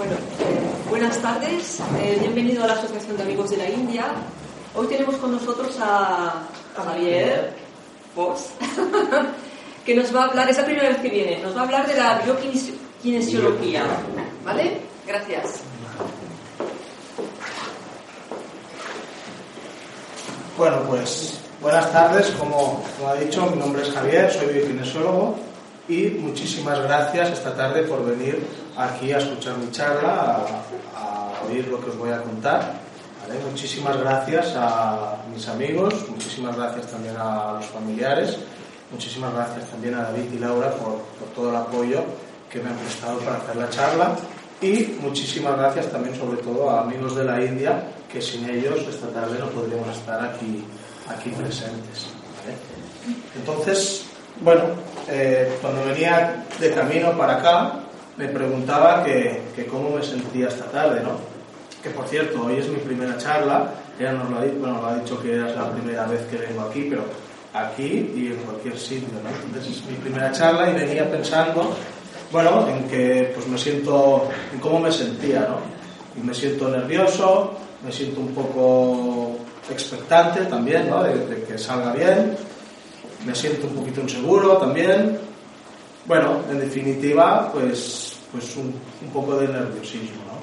[0.00, 4.06] Bueno, eh, buenas tardes, eh, bienvenido a la Asociación de Amigos de la India.
[4.74, 7.52] Hoy tenemos con nosotros a, Javier
[8.14, 8.46] Fox,
[9.84, 11.86] que nos va a hablar, es la primera vez que viene, nos va a hablar
[11.86, 13.84] de la biokinesiología.
[14.42, 14.80] ¿Vale?
[15.06, 15.60] Gracias.
[20.56, 25.36] Bueno, pues buenas tardes, como, como ha dicho, mi nombre es Javier, soy biokinesiólogo
[25.90, 31.66] y muchísimas gracias esta tarde por venir aquí a escuchar mi charla, a, a oír
[31.68, 32.80] lo que os voy a contar.
[33.22, 33.40] ¿vale?
[33.50, 38.38] Muchísimas gracias a mis amigos, muchísimas gracias también a los familiares,
[38.90, 42.04] muchísimas gracias también a David y Laura por, por todo el apoyo
[42.50, 44.16] que me han prestado para hacer la charla
[44.60, 49.08] y muchísimas gracias también sobre todo a amigos de la India que sin ellos esta
[49.08, 50.64] tarde no podríamos estar aquí,
[51.08, 52.08] aquí presentes.
[52.36, 52.56] ¿vale?
[53.36, 54.04] Entonces,
[54.40, 54.62] bueno,
[55.08, 57.72] eh, cuando venía de camino para acá,
[58.20, 61.12] me preguntaba que, que, cómo me sentía esta tarde, ¿no?
[61.82, 64.86] Que por cierto, hoy es mi primera charla, ella nos lo ha dicho, bueno, lo
[64.88, 67.04] ha dicho que es la primera vez que vengo aquí, pero
[67.54, 69.30] aquí y en cualquier sitio, ¿no?
[69.46, 71.74] Entonces es mi primera charla y venía pensando,
[72.30, 76.20] bueno, en que pues me siento, en cómo me sentía, ¿no?
[76.20, 79.38] Y me siento nervioso, me siento un poco
[79.70, 81.02] expectante también, ¿no?
[81.02, 82.36] De, de que salga bien,
[83.24, 85.18] me siento un poquito inseguro también.
[86.06, 90.22] Bueno, en definitiva, pues, pues un, un, poco de nerviosismo.
[90.26, 90.40] ¿no?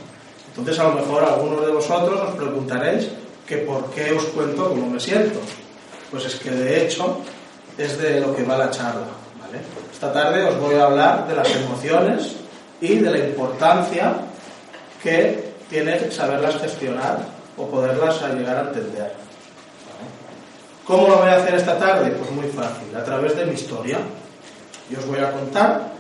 [0.50, 3.10] Entonces, a lo mejor algunos de vosotros os preguntaréis
[3.46, 5.40] que por qué os cuento cómo me siento.
[6.12, 7.20] Pues es que de hecho
[7.78, 9.08] es de lo que va la charla.
[9.40, 9.60] ¿vale?
[9.92, 12.36] Esta tarde os voy a hablar de las emociones
[12.82, 14.16] y de la importancia
[15.02, 17.20] que tiene saberlas gestionar
[17.58, 19.14] o poderlas llegar a entender.
[20.86, 22.12] ¿Cómo lo voy a hacer esta tarde?
[22.12, 23.98] Pues muy fácil, a través de mi historia.
[24.90, 25.97] Yo os voy a contar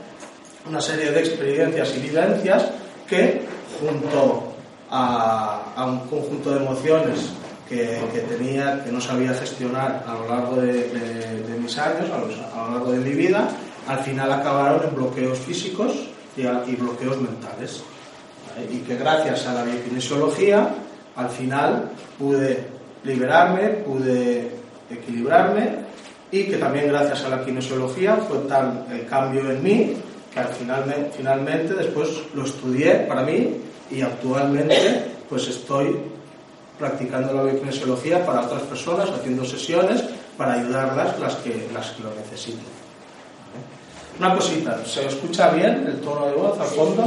[0.70, 2.66] una serie de experiencias y vivencias
[3.08, 3.42] que,
[3.80, 4.54] junto
[4.90, 7.30] a, a un conjunto de emociones
[7.68, 12.10] que, que, tenía, que no sabía gestionar a lo largo de, de, de mis años,
[12.12, 13.50] a, a, lo largo de mi vida,
[13.88, 15.94] al final acabaron en bloqueos físicos
[16.36, 17.84] y, a, y bloqueos mentales.
[18.72, 20.70] Y que gracias a la biokinesiología,
[21.16, 22.66] al final pude
[23.04, 24.52] liberarme, pude
[24.90, 25.86] equilibrarme
[26.32, 29.98] y que también gracias a la kinesiología fue tal el cambio en mí
[30.38, 35.98] que al final, finalmente después lo estudié para mí y actualmente pues estoy
[36.78, 40.04] practicando la biokinesiología para otras personas, haciendo sesiones
[40.38, 42.66] para ayudarlas las que, las que lo necesiten.
[44.20, 47.04] Una cosita, ¿se escucha bien el tono de voz al fondo?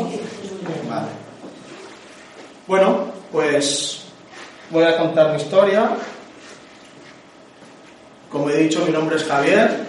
[0.89, 1.09] Vale.
[2.67, 4.05] Bueno, pues
[4.71, 5.91] voy a contar mi historia
[8.31, 9.87] como he dicho, mi nombre es Javier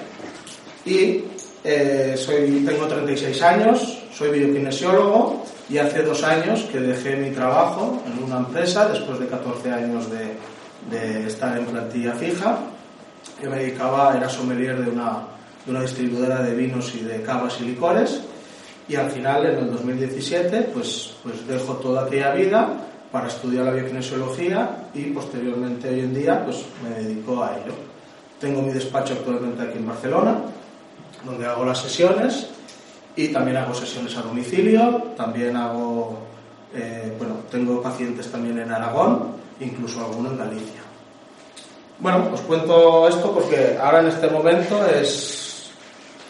[0.83, 1.23] y
[1.63, 8.01] eh, soy, tengo 36 años, soy biokinesiólogo y hace dos años que dejé mi trabajo
[8.05, 10.35] en una empresa después de 14 años de,
[10.89, 12.59] de estar en plantilla fija.
[13.41, 15.19] Yo me dedicaba, era sommelier de una,
[15.65, 18.21] de una distribuidora de vinos y de cavas y licores
[18.91, 22.69] y al final, en el 2017, pues, pues dejo toda aquella vida
[23.09, 27.73] para estudiar la biokinesiología y posteriormente hoy en día pues me dedico a ello.
[28.39, 30.41] Tengo mi despacho actualmente aquí en Barcelona,
[31.23, 32.47] donde hago las sesiones
[33.15, 36.19] y también hago sesiones a domicilio, también hago,
[36.73, 40.81] eh, bueno, tengo pacientes también en Aragón, incluso algunos en Galicia.
[41.99, 45.71] Bueno, os cuento esto porque ahora en este momento es,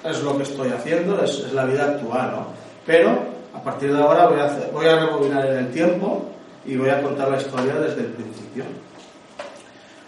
[0.03, 2.47] es lo que estoy haciendo, es, es la vida actual, ¿no?
[2.85, 6.25] Pero a partir de ahora voy a, hacer, voy a rebobinar en el tiempo
[6.65, 8.65] y voy a contar la historia desde el principio.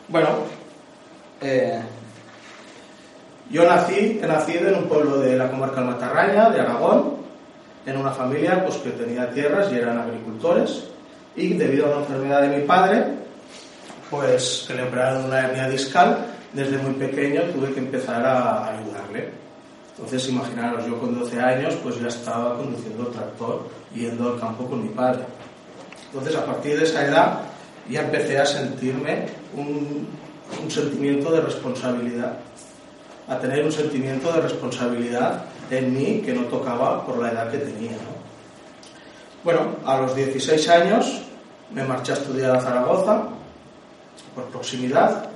[0.08, 0.30] Bueno,
[1.42, 1.82] eh,
[3.50, 7.18] yo nací, he nacido en un pueblo de la comarca de Matarraña, de Aragón,
[7.86, 10.86] en una familia pues, que tenía tierras y eran agricultores,
[11.36, 13.06] y debido a una enfermedad de mi padre,
[14.10, 19.32] pues que le operaron una hernia discal, desde muy pequeño tuve que empezar a ayudarle.
[19.96, 24.84] Entonces, imaginaros, yo con 12 años pues ya estaba conduciendo tractor, yendo al campo con
[24.84, 25.24] mi padre.
[26.08, 27.40] Entonces, a partir de esa edad,
[27.90, 30.08] ya empecé a sentirme un,
[30.64, 32.38] un sentimiento de responsabilidad,
[33.28, 37.58] a tener un sentimiento de responsabilidad en mí que no tocaba por la edad que
[37.58, 37.92] tenía.
[37.92, 38.14] ¿no?
[39.44, 41.22] Bueno, a los 16 años
[41.74, 43.24] me marché a estudiar a Zaragoza
[44.36, 45.30] por proximidad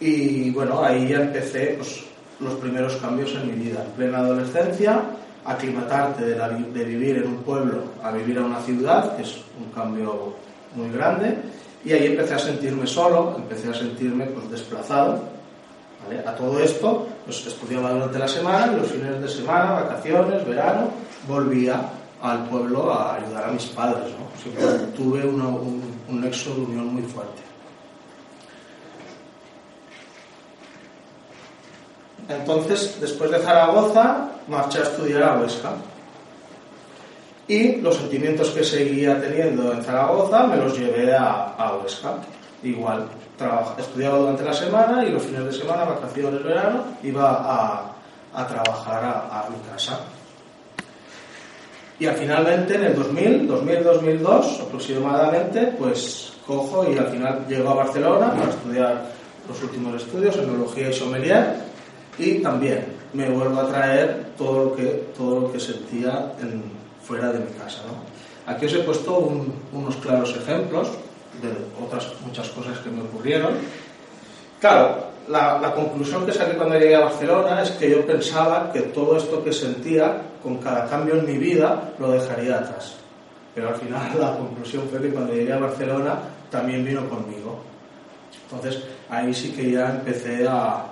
[0.00, 2.04] y bueno, ahí ya empecé pues,
[2.40, 3.84] los primeros cambios en mi vida.
[3.84, 5.00] En plena adolescencia,
[5.44, 9.36] aclimatarte de, la, de vivir en un pueblo a vivir a una ciudad, que es
[9.58, 10.34] un cambio
[10.74, 11.36] muy grande,
[11.84, 15.22] y ahí empecé a sentirme solo, empecé a sentirme pues, desplazado.
[16.02, 16.20] ¿vale?
[16.26, 20.90] A todo esto, pues estudiaba durante la semana y los fines de semana, vacaciones, verano,
[21.26, 21.80] volvía
[22.20, 24.12] al pueblo a ayudar a mis padres.
[24.12, 24.86] ¿no?
[24.94, 27.42] Tuve un, un nexo de unión muy fuerte.
[32.28, 35.72] Entonces, después de Zaragoza, marché a estudiar a Huesca.
[37.46, 42.14] Y los sentimientos que seguía teniendo en Zaragoza me los llevé a Huesca.
[42.62, 43.06] Igual,
[43.78, 47.90] estudiaba durante la semana y los fines de semana, vacaciones, verano, iba
[48.32, 50.00] a, trabajar a, mi casa.
[51.98, 57.74] Y al finalmente, en el 2000, 2000-2002 aproximadamente, pues cojo y al final llego a
[57.74, 59.02] Barcelona para estudiar
[59.48, 61.56] los últimos estudios, enología y sommelier,
[62.18, 64.84] y también me vuelvo a traer todo lo que,
[65.16, 66.62] todo lo que sentía en,
[67.02, 67.82] fuera de mi casa.
[68.46, 70.88] Aquí os he puesto un, unos claros ejemplos
[71.42, 73.54] de otras muchas cosas que me ocurrieron.
[74.60, 79.16] Claro, la, conclusión que saqué cuando llegué a Barcelona es que yo pensaba que todo
[79.16, 82.96] esto que sentía con cada cambio en mi vida lo dejaría atrás.
[83.54, 86.18] Pero al final la conclusión fue que cuando llegué a Barcelona
[86.50, 87.58] también vino conmigo.
[88.44, 90.84] Entonces ahí sí que ya empecé a,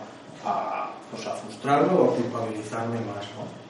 [0.45, 3.25] a, pues a frustrarme o a culpabilizarme más.
[3.37, 3.63] ¿no?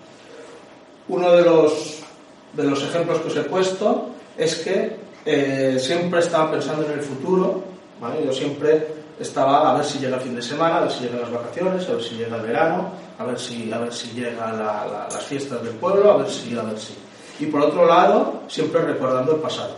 [1.09, 2.03] Uno de los,
[2.53, 7.01] de los ejemplos que os he puesto es que eh, siempre estaba pensando en el
[7.01, 7.63] futuro,
[8.01, 8.25] ¿vale?
[8.25, 8.87] yo siempre
[9.21, 11.89] estaba a ver si llega el fin de semana, a ver si llegan las vacaciones,
[11.89, 15.09] a ver si llega el verano, a ver si, a ver si llegan la, la,
[15.11, 16.95] las fiestas del pueblo, a ver si, a ver si.
[17.41, 19.77] Y por otro lado, siempre recordando el pasado.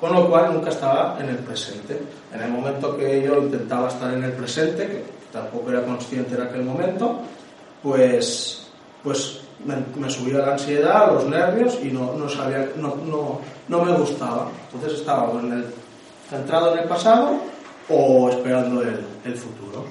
[0.00, 1.96] Con lo cual nunca estaba en el presente.
[2.34, 6.42] En el momento que yo intentaba estar en el presente, que tampoco era consciente en
[6.42, 7.20] aquel momento,
[7.82, 8.61] pues,
[9.02, 13.84] pues me, me subía la ansiedad, los nervios y no, no, sabía, no, no, no
[13.84, 14.48] me gustaba.
[14.72, 15.66] Entonces estaba en el,
[16.28, 17.32] centrado en el pasado
[17.88, 19.84] o esperando el, el futuro.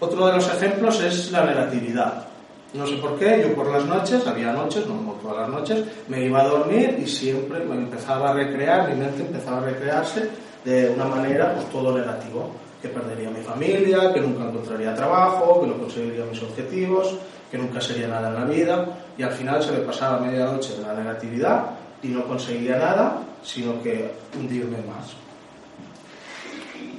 [0.00, 2.28] Otro de los ejemplos es la negatividad.
[2.74, 5.84] No sé por qué, yo por las noches, había noches, no, no todas las noches,
[6.08, 10.28] me iba a dormir y siempre me empezaba a recrear, mi mente empezaba a recrearse
[10.64, 12.50] de una manera pues todo negativo,
[12.84, 17.16] que perdería mi familia, que nunca encontraría trabajo, que no conseguiría mis objetivos,
[17.50, 18.86] que nunca sería nada en la vida
[19.16, 21.64] y al final se me pasaba media noche en la negatividad
[22.02, 25.16] y no conseguía nada, sino que hundirme más.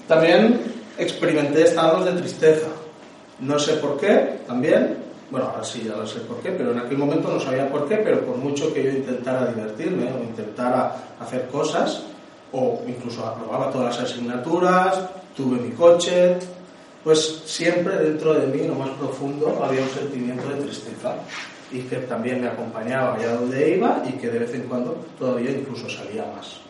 [0.08, 0.60] También
[0.98, 2.70] experimenté estados de tristeza.
[3.42, 4.98] No sé por qué, también,
[5.30, 7.88] bueno, ahora sí, ya lo sé por qué, pero en aquel momento no sabía por
[7.88, 12.02] qué, pero por mucho que yo intentara divertirme o intentara hacer cosas,
[12.56, 15.00] o incluso aprobaba todas las asignaturas,
[15.36, 16.38] tuve mi coche,
[17.04, 21.16] pues siempre dentro de mí, lo más profundo, había un sentimiento de tristeza
[21.72, 25.52] y que también me acompañaba allá donde iba y que de vez en cuando todavía
[25.52, 26.62] incluso salía más.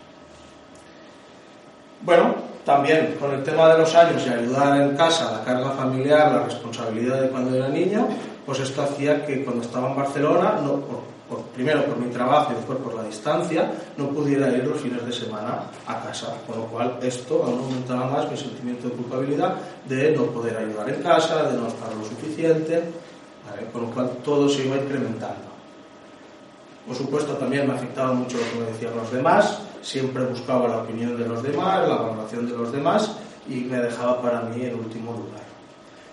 [2.02, 2.36] Bueno,
[2.66, 6.44] también con el tema de los años y ayudar en casa, la carga familiar, la
[6.44, 8.08] responsabilidad de cuando era niño,
[8.46, 10.82] pues esto hacía que cuando estaba en Barcelona, no,
[11.30, 15.06] por, primero por mi trabajo y después por la distancia, no pudiera ir los fines
[15.06, 16.36] de semana a casa.
[16.48, 19.56] Con lo cual esto aún aumentaba más mi sentimiento de culpabilidad
[19.88, 22.84] de no poder ayudar en casa, de no estar lo suficiente,
[23.50, 23.68] ¿vale?
[23.72, 25.56] con lo cual todo se iba incrementando.
[26.86, 30.78] Por supuesto también me afectaba mucho lo que me decían los demás, siempre buscaba la
[30.78, 33.12] opinión de los demás, la valoración de los demás
[33.48, 35.44] y me dejaba para mí en último lugar.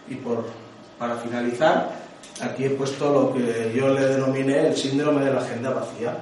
[0.08, 0.44] Y por,
[0.98, 2.01] para finalizar,
[2.42, 6.18] aquí he puesto lo que yo le denominé el síndrome de la agenda vacía.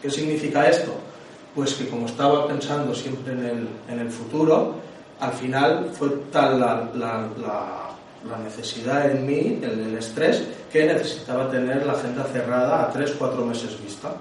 [0.00, 0.94] ¿Qué significa esto?
[1.54, 4.76] Pues que como estaba pensando siempre en el, en el futuro,
[5.20, 7.90] al final fue tal la, la, la,
[8.28, 13.14] la necesidad en mí, el, el, estrés, que necesitaba tener la agenda cerrada a tres,
[13.18, 14.12] cuatro meses vista.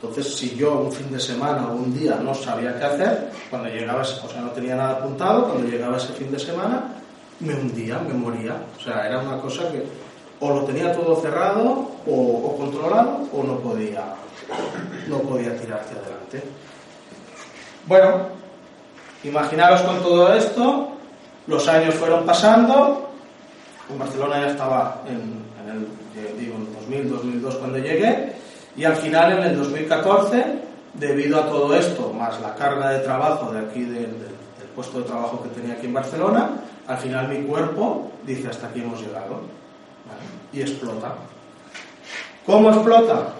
[0.00, 3.68] Entonces, si yo un fin de semana o un día no sabía qué hacer, cuando
[3.68, 6.92] llegaba, o sea, no tenía nada apuntado, cuando llegaba ese fin de semana,
[7.40, 8.56] me hundía, me moría.
[8.78, 9.84] O sea, era una cosa que
[10.44, 14.04] o lo tenía todo cerrado o, controlado o no podía,
[15.08, 16.42] no podía tirar hacia adelante.
[17.86, 18.26] Bueno,
[19.22, 20.88] imaginaros con todo esto,
[21.46, 23.08] los años fueron pasando,
[23.88, 28.34] en Barcelona ya estaba en, el digo, en 2000, 2002 cuando llegué,
[28.76, 30.44] y al final en el 2014,
[30.92, 34.34] debido a todo esto, más la carga de trabajo de aquí del, del,
[34.74, 36.50] puesto de trabajo que tenía aquí en Barcelona,
[36.86, 39.63] al final mi cuerpo dice hasta aquí hemos llegado.
[40.52, 41.14] Y explota.
[42.46, 43.34] ¿Cómo explota?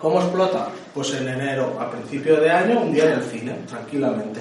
[0.00, 0.68] ¿Cómo explota?
[0.92, 4.40] Pues en enero, a principio de año, un día en el cine, tranquilamente.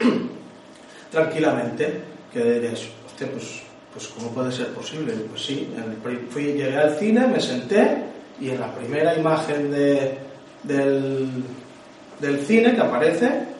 [1.10, 2.00] tranquilamente,
[2.32, 3.62] que diréis, hostia, pues,
[3.92, 5.12] pues ¿cómo puede ser posible?
[5.30, 5.68] Pues sí,
[6.30, 8.04] fui, llegué al cine, me senté
[8.40, 10.18] y en la primera imagen de,
[10.62, 11.44] del,
[12.18, 13.51] del cine que aparece,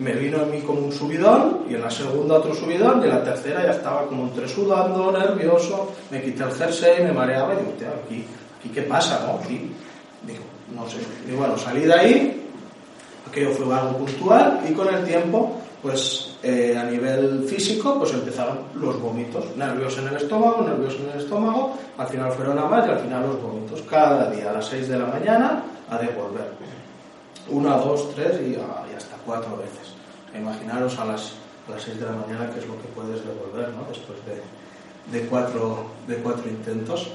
[0.00, 3.10] me vino en mí como un subidón y en la segunda otro subidón y en
[3.10, 7.58] la tercera ya estaba como entre sudando, nervioso, me quité el jersey, me mareaba y
[7.58, 7.72] digo,
[8.04, 8.24] aquí,
[8.58, 9.38] aquí qué pasa, ¿no?
[9.38, 9.70] Aquí,
[10.26, 10.42] digo,
[10.74, 10.98] no sé.
[11.28, 12.48] Y bueno, salí de ahí,
[13.28, 18.58] aquello fue algo puntual y con el tiempo, pues eh, a nivel físico, pues empezaron
[18.74, 22.86] los vómitos, nervios en el estómago, nervios en el estómago, al final fueron a más
[22.86, 26.48] y al final los vómitos, cada día a las 6 de la mañana a devolver.
[27.50, 29.89] Una, dos, tres y, hasta cuatro veces.
[30.34, 31.32] Imaginaros a las,
[31.68, 33.84] a las 6 de la mañana qué es lo que puedes devolver ¿no?
[33.88, 37.10] después de, de, cuatro, de cuatro intentos.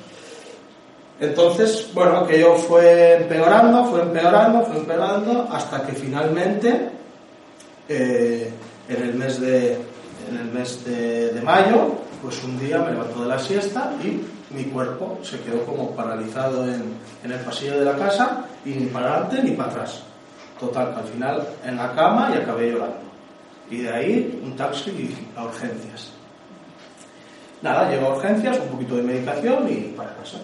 [1.19, 6.89] Entonces, bueno, aquello fue empeorando, fue empeorando, fue empeorando, hasta que finalmente,
[7.87, 8.51] eh,
[8.89, 9.73] en el mes, de,
[10.29, 14.21] en el mes de, mayo, pues un día me levanto de la siesta y
[14.53, 18.85] mi cuerpo se quedó como paralizado en, en el pasillo de la casa y ni
[18.87, 20.01] para adelante ni para atrás.
[20.59, 23.04] Total, al final en la cama y acabé llorando.
[23.69, 26.11] Y de ahí un taxi a urgencias.
[27.61, 30.37] Nada, llego a urgencias, un poquito de medicación y para casa.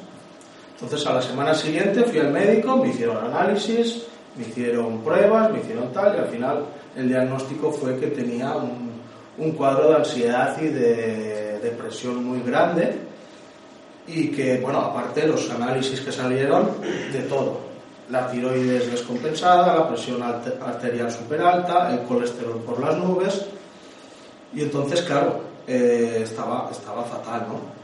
[0.74, 5.60] Entonces a la semana siguiente fui al médico, me hicieron análisis, me hicieron pruebas, me
[5.60, 8.92] hicieron tal y al final el diagnóstico fue que tenía un,
[9.38, 12.96] un cuadro de ansiedad y de depresión muy grande
[14.08, 16.72] y que, bueno, aparte los análisis que salieron
[17.14, 17.60] de todo,
[18.12, 23.46] la tiroides descompensada, la presión arterial súper alta, el colesterol por las nubes
[24.54, 27.82] y entonces, claro, eh, estaba, estaba fatal, ¿no?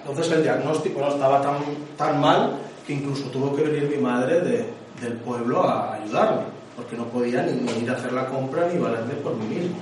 [0.00, 1.56] Entonces el diagnóstico no estaba tan,
[1.96, 2.52] tan mal
[2.86, 4.66] que incluso tuvo que venir mi madre de,
[5.00, 6.42] del pueblo a ayudarme,
[6.76, 9.76] porque no podía ni, ir a hacer la compra ni valerme por mí mismo.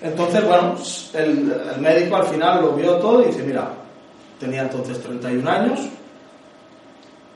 [0.00, 0.76] Entonces, bueno,
[1.14, 3.70] el, médico al final lo vio todo y dice, mira,
[4.38, 5.80] tenía entonces 31 años,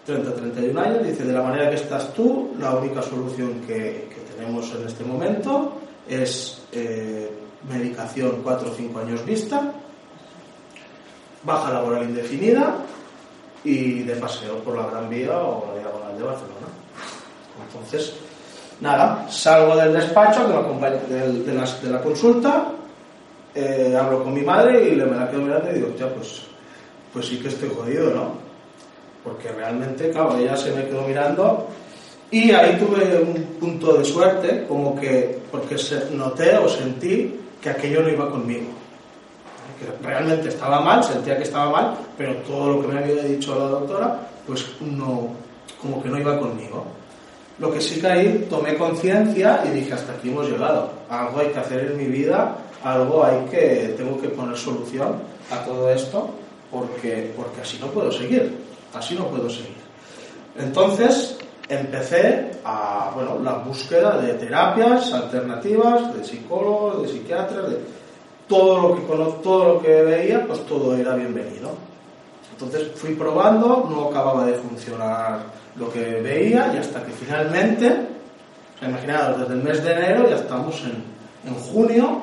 [0.07, 4.35] 30, 31 años, dice, de la manera que estás tú, la única solución que, que
[4.35, 7.31] tenemos en este momento es eh,
[7.69, 9.73] medicación 4 o 5 años vista,
[11.43, 12.77] baja laboral indefinida
[13.65, 16.69] y de paseo por la Gran Vía o la Diagonal de Barcelona.
[17.67, 18.15] Entonces,
[18.81, 22.73] nada, salgo del despacho de, la, consulta,
[23.55, 26.43] eh, hablo con mi madre y le me la quedo mirando y digo, ya, pues,
[27.13, 28.44] pues sí que estoy jodido, ¿no?
[29.25, 31.67] Porque realmente, claro, ella se me quedó mirando
[32.31, 35.77] y ahí tuve un punto de suerte, como que, porque
[36.13, 38.67] noté o sentí que aquello no iba conmigo.
[39.79, 43.59] Que realmente estaba mal, sentía que estaba mal, pero todo lo que me había dicho
[43.59, 45.29] la doctora, pues no,
[45.81, 46.85] como que no iba conmigo.
[47.61, 51.49] Lo que sí que ahí tomé conciencia y dije, hasta aquí hemos llegado, algo hay
[51.49, 56.31] que hacer en mi vida, algo hay que, tengo que poner solución a todo esto,
[56.71, 58.64] porque, porque así no puedo seguir,
[58.95, 59.75] así no puedo seguir.
[60.59, 61.37] Entonces
[61.69, 67.79] empecé a, bueno, la búsqueda de terapias alternativas, de psicólogos, de psiquiatras, de
[68.49, 69.03] todo lo que
[69.43, 71.71] todo lo que veía, pues todo era bienvenido.
[72.53, 75.41] Entonces fui probando, no acababa de funcionar
[75.77, 77.93] lo que veía y hasta que finalmente,
[78.81, 82.23] imaginaros, desde el mes de enero ya estamos en, en junio,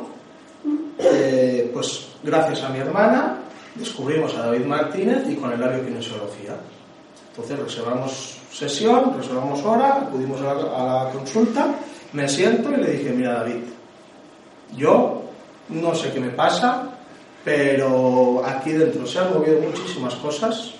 [0.99, 3.39] eh, pues gracias a mi hermana
[3.75, 6.57] descubrimos a David Martínez y con el labio kinesiología.
[7.29, 11.67] Entonces reservamos sesión, reservamos hora, acudimos a la, consulta,
[12.13, 13.63] me siento y le dije, mira David,
[14.75, 15.21] yo
[15.69, 16.89] no sé qué me pasa,
[17.45, 20.73] pero aquí dentro se han movido muchísimas cosas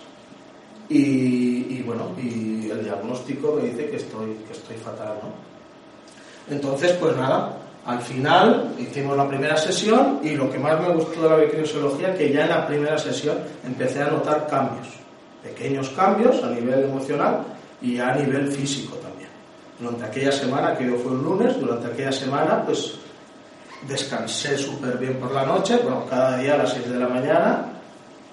[0.89, 6.53] y, bueno, y el diagnóstico me dice que estoy, que estoy fatal, ¿no?
[6.53, 11.23] Entonces, pues nada, al final hicimos la primera sesión y lo que más me gustó
[11.23, 14.87] de la bioquinesiología que ya en la primera sesión empecé a notar cambios,
[15.41, 17.43] pequeños cambios a nivel emocional
[17.81, 19.29] y a nivel físico también.
[19.79, 22.93] Durante aquella semana, que yo fue un lunes, durante aquella semana, pues
[23.87, 27.65] descansé súper bien por la noche, bueno, cada día a las 6 de la mañana,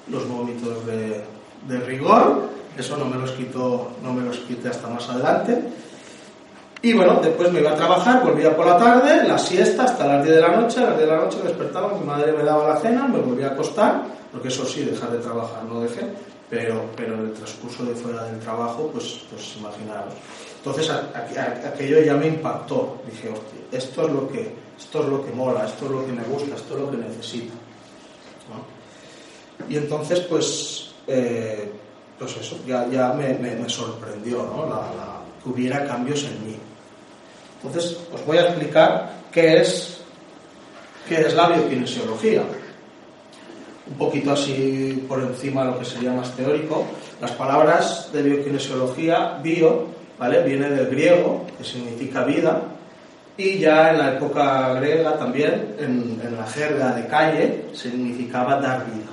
[0.09, 1.25] los vómitos de,
[1.67, 5.63] de, rigor, eso no me los quito, no me los quité hasta más adelante.
[6.81, 10.25] Y bueno, después me iba a trabajar, volvía por la tarde, la siesta hasta las
[10.25, 12.69] 10 de la noche, a las 10 de la noche despertaba, mi madre me daba
[12.69, 16.07] la cena, me volvía a acostar, porque eso sí, dejar de trabajar no dejé,
[16.49, 20.15] pero, pero en el transcurso de fuera del trabajo, pues, pues imaginaros.
[20.59, 25.33] Entonces aquello ya me impactó, dije, hostia, esto es lo que esto es lo que
[25.33, 27.53] mola, esto es lo que me gusta, esto es lo que necesito.
[29.69, 31.73] Y entonces, pues, eh,
[32.17, 34.67] pues eso, ya, ya me, me, sorprendió ¿no?
[34.67, 36.57] la, que hubiera cambios en mí.
[37.63, 39.99] Entonces, os voy a explicar qué es,
[41.09, 42.43] qué es la biokinesiología.
[43.91, 46.87] Un poquito así por encima de lo que sería más teórico.
[47.21, 49.87] Las palabras de biokinesiología, bio,
[50.19, 50.43] ¿vale?
[50.43, 52.63] Viene del griego, que significa vida,
[53.37, 58.85] y ya en la época griega también, en, en la jerga de calle, significaba dar
[58.87, 59.07] vida.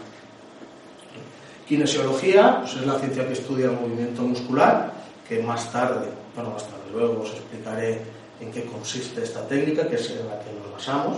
[1.68, 4.92] Kinesiología pues es la ciencia que estudia el movimiento muscular,
[5.28, 8.02] que más tarde, bueno, más tarde luego os explicaré
[8.40, 11.18] en qué consiste esta técnica, que es en la que nos basamos.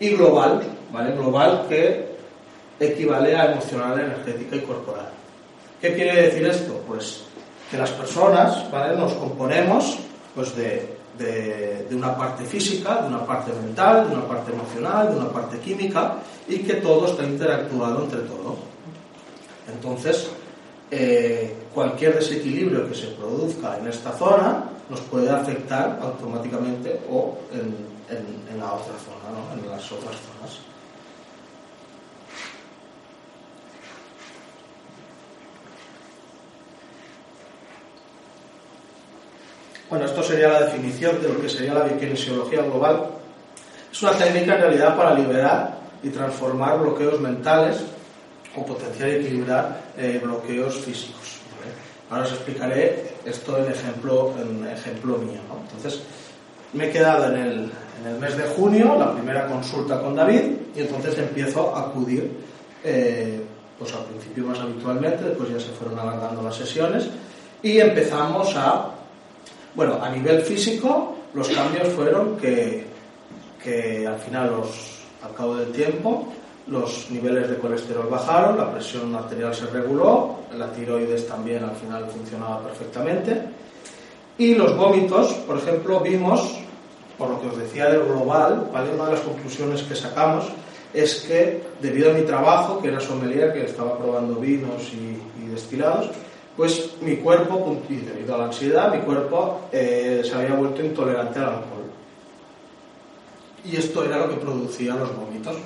[0.00, 1.14] Y global, ¿vale?
[1.14, 2.12] Global que
[2.80, 5.10] equivale a emocional, energética y corporal.
[5.80, 6.80] ¿Qué quiere decir esto?
[6.86, 7.24] Pues
[7.70, 8.96] que las personas ¿vale?
[8.96, 9.98] nos componemos
[10.34, 15.10] pues, de, de, de, una parte física, de una parte mental, de una parte emocional,
[15.10, 16.16] de una parte química
[16.48, 18.56] y que todo está interactuado entre todo.
[19.72, 20.28] Entonces,
[20.94, 27.90] eh, cualquier desequilibrio que se produzca en esta zona nos puede afectar automáticamente o en,
[28.58, 29.58] la otra zona, ¿no?
[29.58, 30.60] en las otras zonas.
[39.88, 43.06] Bueno, esto sería la definición de lo que sería la biokinesiología global.
[43.90, 47.82] Es una técnica en realidad para liberar y transformar bloqueos mentales
[48.56, 51.40] o potenciar y equilibrar eh, bloqueos físicos.
[51.58, 51.72] ¿vale?
[52.10, 55.40] Ahora os explicaré esto en ejemplo, en ejemplo mío.
[55.48, 55.60] ¿no?
[55.62, 56.02] Entonces,
[56.72, 60.42] me he quedado en el, en el, mes de junio, la primera consulta con David,
[60.74, 62.30] y entonces empiezo a acudir,
[62.84, 63.40] eh,
[63.78, 67.08] pues al principio más habitualmente, después ya se fueron alargando las sesiones,
[67.62, 68.92] y empezamos a
[69.74, 72.84] bueno, a nivel físico, los cambios fueron que,
[73.62, 76.28] que al final, los, al cabo del tiempo,
[76.66, 82.06] los niveles de colesterol bajaron, la presión arterial se reguló, la tiroides también al final
[82.06, 83.42] funcionaba perfectamente.
[84.38, 86.58] Y los vómitos, por ejemplo, vimos,
[87.18, 88.94] por lo que os decía del global, ¿vale?
[88.94, 90.46] una de las conclusiones que sacamos
[90.94, 95.18] es que debido a mi trabajo, que era sommelier, que estaba probando vinos y,
[95.52, 96.08] destilados,
[96.56, 101.38] pues mi cuerpo, y debido a la ansiedad, mi cuerpo eh, se había vuelto intolerante
[101.38, 101.84] al alcohol.
[103.70, 105.56] Y esto era lo que producía los vómitos.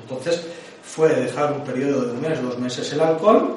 [0.00, 0.46] Entonces
[0.82, 3.56] fue dejar un periodo de un mes, dos meses el alcohol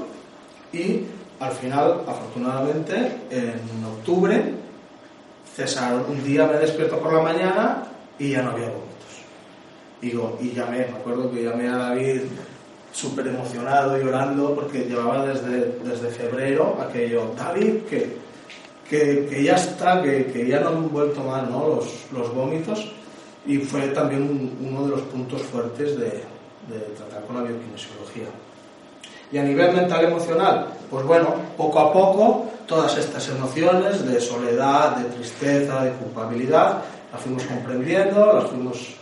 [0.72, 1.02] y
[1.40, 2.96] al final, afortunadamente,
[3.30, 4.54] en octubre,
[5.56, 6.06] cesaron.
[6.10, 7.84] Un día me despierto por la mañana
[8.18, 8.86] y ya no había vómitos.
[10.02, 12.22] Digo, y llamé, me acuerdo que llamé a David
[12.92, 18.18] súper emocionado, llorando, porque llevaba desde, desde febrero aquello, David, que,
[18.90, 21.68] que, que ya está, que, que, ya no han vuelto más ¿no?
[21.68, 22.94] los, los vómitos,
[23.46, 28.28] y fue también un, uno de los puntos fuertes de, de tratar con la biokinesiología.
[29.32, 34.98] Y a nivel mental emocional, pues bueno, poco a poco todas estas emociones de soledad,
[34.98, 36.82] de tristeza, de culpabilidad,
[37.12, 38.96] las fuimos comprendiendo, las fuimos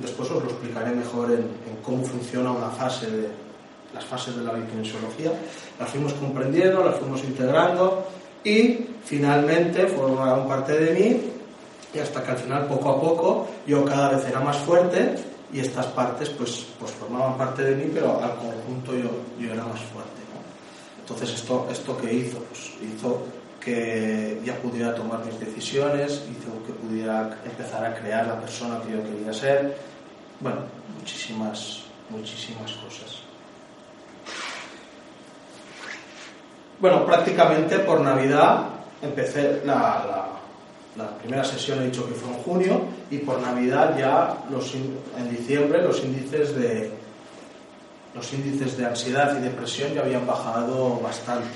[0.00, 3.28] después os lo explicaré mejor en, en, cómo funciona una fase de
[3.94, 5.30] las fases de la biokinesiología.
[5.78, 8.04] Las fuimos comprendiendo, las fuimos integrando
[8.42, 11.31] y finalmente formaron parte de mí
[11.94, 15.14] y hasta que al final poco a poco yo cada vez era más fuerte
[15.52, 19.64] y estas partes pues, pues formaban parte de mí pero al conjunto yo, yo era
[19.64, 20.22] más fuerte.
[20.32, 21.00] ¿no?
[21.00, 23.22] Entonces esto, esto que hizo, pues hizo
[23.60, 28.92] que ya pudiera tomar mis decisiones, hizo que pudiera empezar a crear la persona que
[28.92, 29.78] yo quería ser.
[30.40, 30.60] Bueno,
[30.98, 33.22] muchísimas, muchísimas cosas.
[36.80, 38.64] Bueno, prácticamente por Navidad
[39.00, 40.28] empecé la, la,
[40.96, 44.36] la, primera sesión, he dicho que fue en junio, y por Navidad ya
[45.18, 46.90] en diciembre los índices de
[48.14, 51.48] los índices de ansiedad y depresión ya habían bajado bastante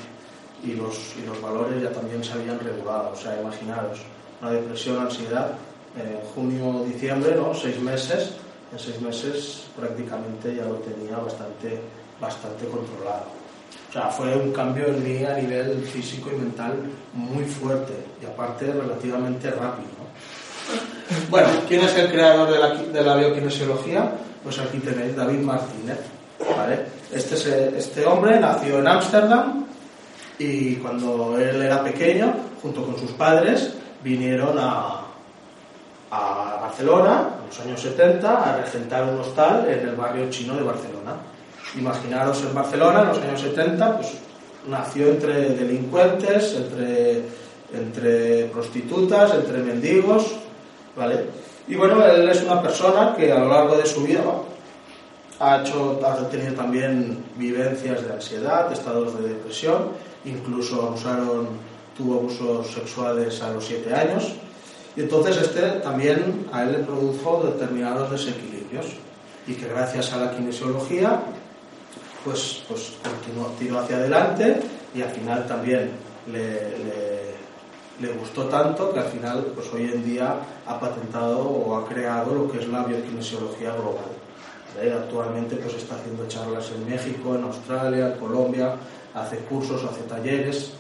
[0.64, 3.12] y los, y los valores ya también se habían regulado.
[3.12, 4.00] O sea, imaginaros,
[4.40, 5.52] una depresión, ansiedad,
[5.96, 7.54] en junio, diciembre, ¿no?
[7.54, 8.32] Seis meses,
[8.72, 11.80] en seis meses prácticamente ya lo tenía bastante,
[12.20, 13.35] bastante controlado.
[13.88, 16.74] O sea, fue un cambio en mí a nivel físico y mental
[17.14, 19.88] muy fuerte y aparte relativamente rápido.
[19.98, 20.06] ¿no?
[21.30, 24.10] Bueno, ¿quién es el creador de la, de la biokinesiología?
[24.42, 25.98] Pues aquí tenéis David Martínez.
[26.56, 26.86] ¿vale?
[27.12, 29.66] Este, es, este hombre nació en Ámsterdam
[30.38, 35.06] y cuando él era pequeño, junto con sus padres, vinieron a,
[36.10, 40.62] a Barcelona, en los años 70, a regentar un hostal en el barrio chino de
[40.62, 41.16] Barcelona.
[41.74, 44.12] Imaginaros en Barcelona, en los años 70, pues
[44.68, 47.22] nació entre delincuentes, entre,
[47.72, 50.32] entre prostitutas, entre mendigos,
[50.96, 51.26] ¿vale?
[51.68, 54.22] Y bueno, él es una persona que a lo largo de su vida
[55.40, 59.88] ha, hecho, ha tenido también vivencias de ansiedad, estados de depresión,
[60.24, 61.48] incluso abusaron,
[61.96, 64.32] tuvo abusos sexuales a los 7 años,
[64.96, 68.86] y entonces este también a él le produjo determinados desequilibrios,
[69.46, 71.20] y que gracias a la kinesiología,
[72.26, 74.60] pues, pues continuó, tiró hacia adelante
[74.92, 75.92] y al final también
[76.32, 76.74] le,
[78.00, 80.34] le, gustó tanto que al final, pues hoy en día
[80.66, 84.10] ha patentado o ha creado lo que es la biokinesiología global.
[84.76, 88.74] Actualmente pues está haciendo charlas en México, en Australia, en Colombia,
[89.14, 90.72] hace cursos, hace talleres.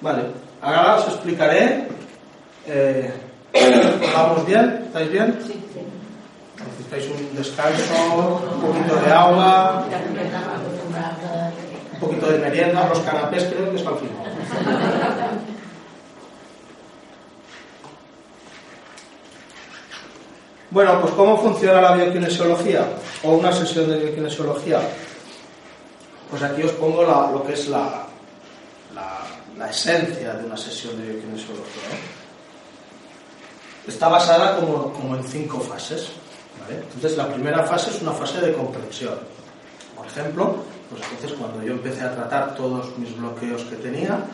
[0.00, 0.22] Vale,
[0.62, 1.88] ahora os explicaré.
[2.66, 3.12] Eh,
[4.14, 4.84] ¿Vamos bien?
[4.86, 5.38] ¿Estáis bien?
[5.44, 5.58] Sí.
[6.78, 9.84] Necesitáis un descanso, un poquito de agua,
[11.92, 14.28] un poquito de merienda, los canapés creo que es al final.
[20.70, 22.86] Bueno, pues ¿cómo funciona la biokinesiología
[23.24, 24.80] o una sesión de biokinesiología?
[26.30, 28.06] Pues aquí os pongo lo que es la,
[28.94, 31.98] la, esencia de una sesión de biokinesiología.
[33.84, 36.12] Está basada como, como en cinco fases.
[36.74, 39.18] Entonces, la primera fase es una fase de comprensión.
[39.96, 40.56] Por ejemplo,
[40.90, 44.24] pues entonces cuando yo empecé a tratar todos mis bloqueos que tenía,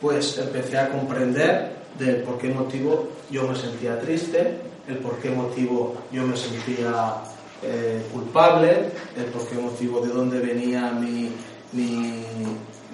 [0.00, 5.30] pues empecé a comprender de por qué motivo yo me sentía triste, el por qué
[5.30, 7.14] motivo yo me sentía
[7.62, 11.32] eh, culpable, el por qué motivo de dónde venía mi,
[11.72, 12.24] mi,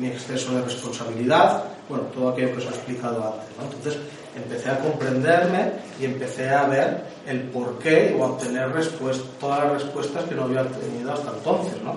[0.06, 3.76] exceso de responsabilidad, bueno, todo aquello que os he explicado antes.
[3.76, 4.00] Entonces
[4.36, 8.70] empecé a comprenderme y empecé a ver el por qué o a obtener
[9.40, 11.74] todas las respuestas que no había tenido hasta entonces.
[11.82, 11.96] ¿no?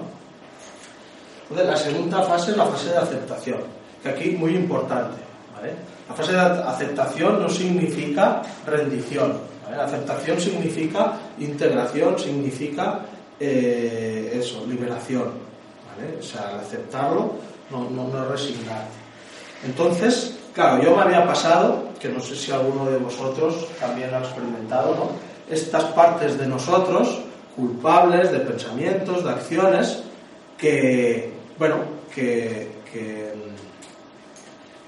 [1.44, 3.60] Entonces la segunda fase es la fase de aceptación,
[4.04, 5.18] que aquí muy importante.
[6.08, 13.02] La fase de aceptación no significa rendición, Aceptación significa integración, significa
[13.40, 15.48] eh, eso, liberación.
[16.20, 17.34] O sea, aceptarlo
[17.70, 18.96] no, no, no resignarte.
[19.66, 24.20] Entonces, claro, yo me había pasado, que no sé si alguno de vosotros también ha
[24.20, 25.10] experimentado, ¿no?
[25.54, 27.20] Estas partes de nosotros,
[27.56, 30.04] culpables de pensamientos, de acciones,
[30.58, 31.78] que, bueno,
[32.14, 33.34] que, que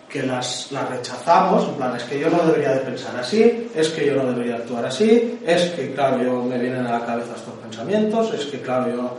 [0.09, 3.89] que las, las, rechazamos, en plan, es que yo no debería de pensar así, es
[3.89, 7.35] que yo no debería actuar así, es que, claro, yo me vienen a la cabeza
[7.35, 9.17] estos pensamientos, es que, claro, yo...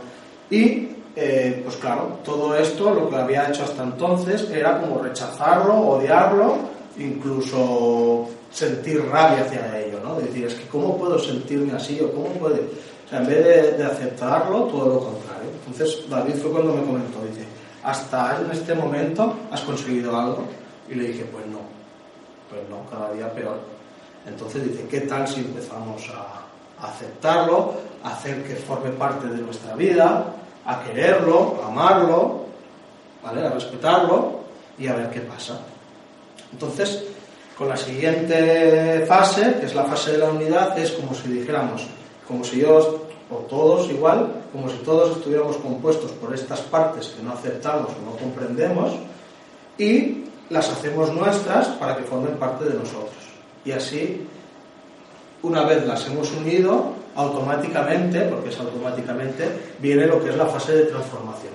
[0.49, 5.75] Y, eh, pues claro, todo esto lo que había hecho hasta entonces era como rechazarlo,
[5.75, 6.57] odiarlo,
[6.97, 10.19] incluso sentir rabia hacia ello, ¿no?
[10.19, 12.59] Decir, es que ¿cómo puedo sentirme así o cómo puede...?
[13.05, 15.49] O sea, en vez de, de aceptarlo, todo lo contrario.
[15.67, 17.45] Entonces, David fue cuando me comentó, dice,
[17.83, 20.45] hasta en este momento has conseguido algo
[20.89, 21.59] y le dije, pues no,
[22.49, 23.59] pues no, cada día peor.
[24.25, 26.41] Entonces dice, ¿qué tal si empezamos a,
[26.85, 30.33] aceptarlo, a hacer que forme parte de nuestra vida,
[30.65, 32.45] a quererlo, a amarlo,
[33.23, 33.45] ¿vale?
[33.45, 34.41] a respetarlo
[34.77, 35.59] y a ver qué pasa?
[36.51, 37.03] Entonces,
[37.57, 41.85] con la siguiente fase, que es la fase de la unidad, es como si dijéramos,
[42.27, 47.23] como si yo, o todos igual, como si todos estuviéramos compuestos por estas partes que
[47.23, 48.93] no aceptamos o no comprendemos,
[49.77, 53.15] y las hacemos nuestras para que formen parte de nosotros.
[53.63, 54.27] Y así,
[55.43, 60.73] una vez las hemos unido, automáticamente, porque es automáticamente, viene lo que es la fase
[60.75, 61.53] de transformación.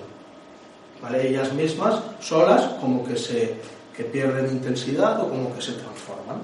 [1.03, 1.29] ¿Vale?
[1.29, 3.57] Ellas mismas, solas, como que se
[3.97, 6.41] que pierden intensidad o como que se transforman.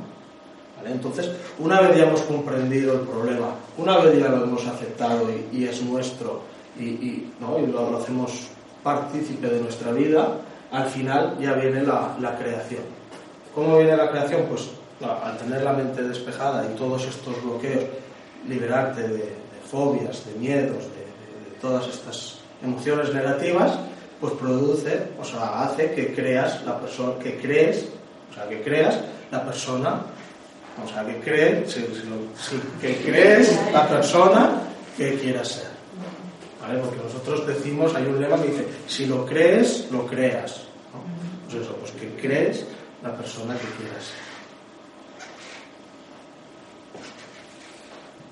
[0.76, 0.92] ¿Vale?
[0.92, 5.64] Entonces, una vez ya hemos comprendido el problema, una vez ya lo hemos aceptado y,
[5.64, 6.40] es nuestro
[6.78, 7.58] y, ¿no?
[7.58, 8.48] y lo, hacemos
[8.82, 10.38] partícipe de nuestra vida,
[10.72, 12.82] al final ya viene la, creación.
[13.54, 14.46] ¿Cómo viene la creación?
[14.48, 14.70] Pues
[15.02, 17.84] al tener la mente despejada y todos estos bloqueos,
[18.48, 19.32] liberarte de,
[19.70, 21.02] fobias, de miedos, de,
[21.60, 23.78] todas estas emociones negativas,
[24.22, 27.86] pues produce, o sea, hace que creas la persona, que crees,
[28.30, 29.00] o sea, que creas
[29.32, 30.00] la persona,
[30.80, 31.76] o sea, que crees,
[32.80, 34.62] que crees la persona
[34.96, 35.72] que quieras ser.
[36.60, 40.60] Porque nosotros decimos, hay un lema que dice, si lo crees, lo creas.
[41.50, 42.64] Pues eso, pues que crees
[43.02, 44.12] la persona que quieras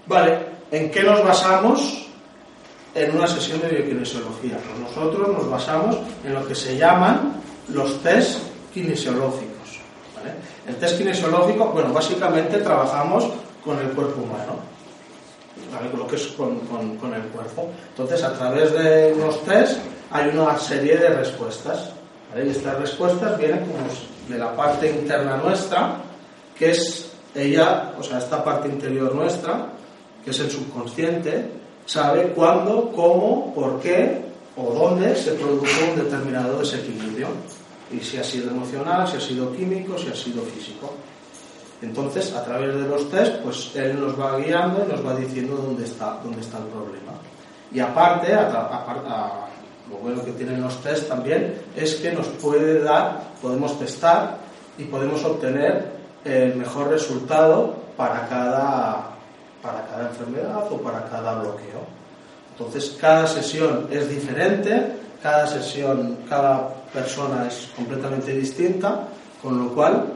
[0.07, 0.39] Vale,
[0.71, 2.10] ¿en qué nos basamos
[2.95, 4.59] en una sesión de biokinesiología?
[4.59, 7.35] Pues nosotros nos basamos en lo que se llaman
[7.69, 8.41] los test
[8.73, 9.51] kinesiológicos.
[10.67, 13.29] El test kinesiológico, bueno, básicamente trabajamos
[13.65, 14.71] con el cuerpo humano
[15.97, 17.71] lo que es con, el cuerpo.
[17.91, 19.79] Entonces, a través de unos test
[20.11, 21.91] hay una serie de respuestas.
[22.37, 23.79] Y estas respuestas vienen como
[24.29, 25.97] de la parte interna nuestra,
[26.57, 29.67] que es ella, o sea, esta parte interior nuestra,
[30.25, 31.51] que es el subconsciente,
[31.91, 34.23] sabe cuándo, cómo, por qué
[34.57, 37.27] o dónde se produjo un determinado desequilibrio.
[37.91, 40.93] Y si ha sido emocional, si ha sido químico, si ha sido físico.
[41.83, 45.57] Entonces, a través de los test, pues él nos va guiando y nos va diciendo
[45.57, 47.13] dónde está, dónde está el problema.
[47.73, 48.35] Y aparte,
[49.91, 54.39] lo bueno que tienen los test también es que nos puede dar, podemos testar
[54.79, 55.91] y podemos obtener
[56.25, 59.10] el mejor resultado para cada,
[59.63, 61.85] para cada enfermedad o para cada bloqueo.
[62.53, 64.93] Entonces, cada sesión es diferente,
[65.23, 69.09] cada sesión, cada persona es completamente distinta,
[69.43, 70.13] con lo cual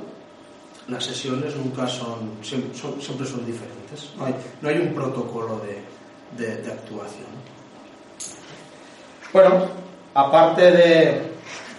[0.88, 4.10] las sesiones nunca son, siempre son, diferentes.
[4.60, 5.60] No hay, un protocolo
[6.36, 7.34] de, de actuación.
[9.32, 9.66] Bueno,
[10.14, 11.22] aparte de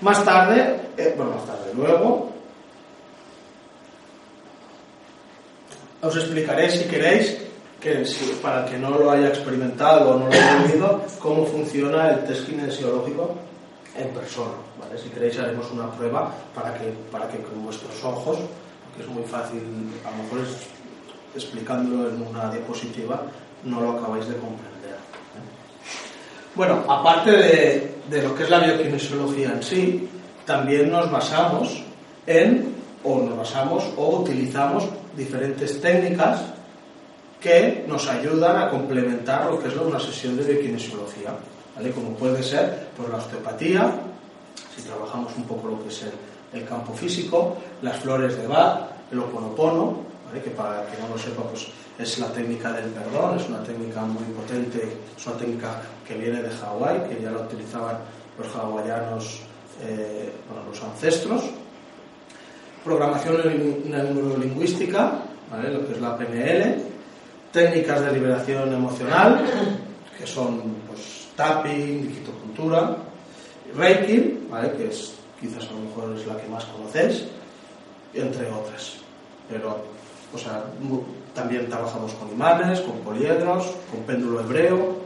[0.02, 2.32] más tarde, eh, bueno, más tarde, luego
[6.02, 7.38] os explicaré si queréis,
[8.42, 12.26] para el que no lo haya experimentado o no lo haya vivido, cómo funciona el
[12.26, 13.36] test kinesiológico
[13.96, 14.56] en persona.
[14.80, 14.98] ¿vale?
[14.98, 18.40] Si queréis haremos una prueba para que, para que con vuestros ojos,
[18.96, 19.62] que es muy fácil,
[20.04, 20.40] a lo mejor
[21.36, 23.22] explicándolo en una diapositiva,
[23.64, 24.94] no lo acabáis de comprender.
[24.94, 25.46] ¿eh?
[26.56, 30.10] Bueno, aparte de, de lo que es la biokinesiología en sí,
[30.46, 31.84] también nos basamos
[32.26, 36.42] en, o nos basamos o utilizamos diferentes técnicas
[37.46, 41.30] que nos ayudan a complementar lo que es una sesión de biokinesiología,
[41.76, 41.92] ¿vale?
[41.92, 43.94] como puede ser por la osteopatía,
[44.76, 46.06] si trabajamos un poco lo que es
[46.52, 50.42] el, campo físico, las flores de Bach, el oponopono, ¿vale?
[50.42, 51.68] que para que no lo sepa, pues
[52.00, 56.42] es la técnica del perdón, es una técnica muy potente, es una técnica que viene
[56.42, 57.98] de Hawái, que ya la utilizaban
[58.40, 59.42] los hawaianos,
[59.84, 61.44] eh, bueno, los ancestros,
[62.84, 63.38] programación
[63.86, 65.20] neurolingüística,
[65.52, 65.70] ¿vale?
[65.72, 66.95] lo que es la PNL,
[67.56, 69.40] técnicas de liberación emocional,
[70.20, 72.98] que son pues, tapping, digitocultura,
[73.74, 74.74] Reiki, ¿vale?
[74.74, 77.24] que es, quizás a lo mejor es la que más conocéis,
[78.14, 78.98] entre otras.
[79.50, 79.78] Pero,
[80.34, 80.66] o sea,
[81.34, 85.06] también trabajamos con imanes, con poliedros, con péndulo hebreo.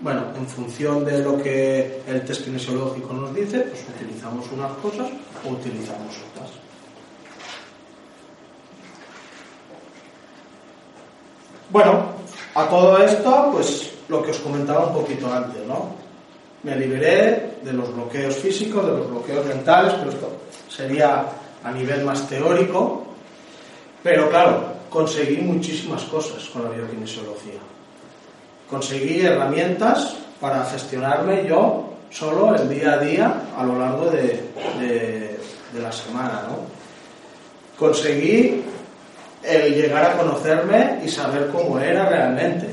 [0.00, 5.08] Bueno, en función de lo que el test kinesiológico nos dice, pues utilizamos unas cosas
[5.44, 6.65] o utilizamos otras.
[11.70, 12.06] Bueno,
[12.54, 15.94] a todo esto, pues lo que os comentaba un poquito antes, ¿no?
[16.62, 20.32] Me liberé de los bloqueos físicos, de los bloqueos mentales, pero esto
[20.68, 21.26] sería
[21.62, 23.04] a nivel más teórico,
[24.02, 27.60] pero claro, conseguí muchísimas cosas con la biokinesiología.
[28.70, 34.50] Conseguí herramientas para gestionarme yo solo el día a día a lo largo de,
[35.72, 36.58] de la semana, ¿no?
[37.78, 38.64] Conseguí
[39.46, 42.66] el llegar a conocerme y saber cómo era realmente.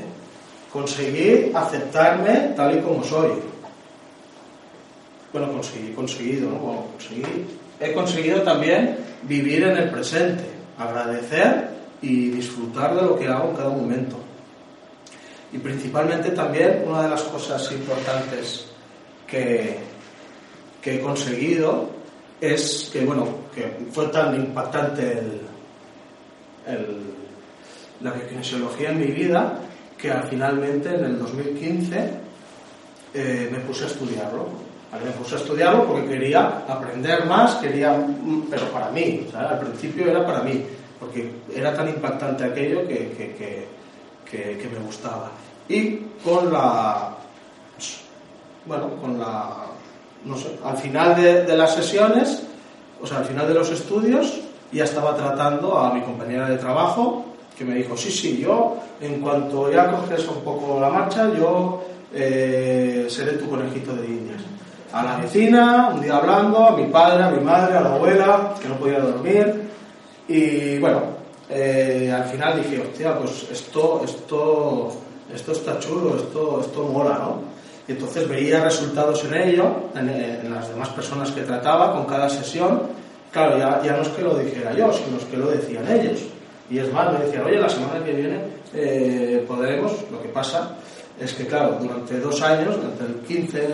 [0.71, 3.31] Conseguir aceptarme tal y como soy.
[5.31, 6.85] Bueno, conseguí, conseguido, ¿no?
[7.79, 10.43] he conseguido también vivir en el presente,
[10.77, 11.69] agradecer
[12.01, 14.17] y disfrutar de lo que hago en cada momento.
[15.51, 18.65] Y principalmente también una de las cosas importantes
[19.27, 19.77] que,
[20.81, 21.89] que he conseguido
[22.41, 25.42] es que, bueno, que fue tan impactante el,
[28.01, 29.59] la kinesiología en mi vida
[29.97, 32.09] que finalmente en el 2015
[33.13, 34.47] eh, me puse a estudiarlo.
[34.93, 37.95] Me puse a estudiarlo porque quería aprender más, quería,
[38.49, 40.63] pero para mí, al principio era para mí,
[40.99, 43.65] porque era tan impactante aquello que,
[44.29, 45.31] que, me gustaba.
[45.67, 47.15] Y con la,
[48.65, 49.65] bueno, con la,
[50.25, 52.43] no sé, al final de, de las sesiones,
[53.01, 54.41] o sea, al final de los estudios,
[54.73, 57.25] ya estaba tratando a mi compañera de trabajo,
[57.57, 61.83] que me dijo, sí, sí, yo, en cuanto ya coges un poco la marcha, yo
[62.13, 64.41] eh, seré tu conejito de indias.
[64.91, 68.53] A la vecina, un día hablando, a mi padre, a mi madre, a la abuela,
[68.61, 69.69] que no podía dormir.
[70.27, 71.01] Y bueno,
[71.49, 74.91] eh, al final dije, hostia, pues esto, esto,
[75.33, 77.53] esto está chulo, esto, esto mola, ¿no?
[77.87, 82.29] Y entonces veía resultados en ello, en, en las demás personas que trataba con cada
[82.29, 82.83] sesión,
[83.33, 86.21] Claro, ya, no es que lo dijera yo, sino es que lo decían ellos.
[86.69, 88.39] Y es más, me decían, oye, la semana que viene
[88.75, 90.75] eh, podremos, lo que pasa
[91.19, 93.67] es que, claro, durante dos años, durante el 15,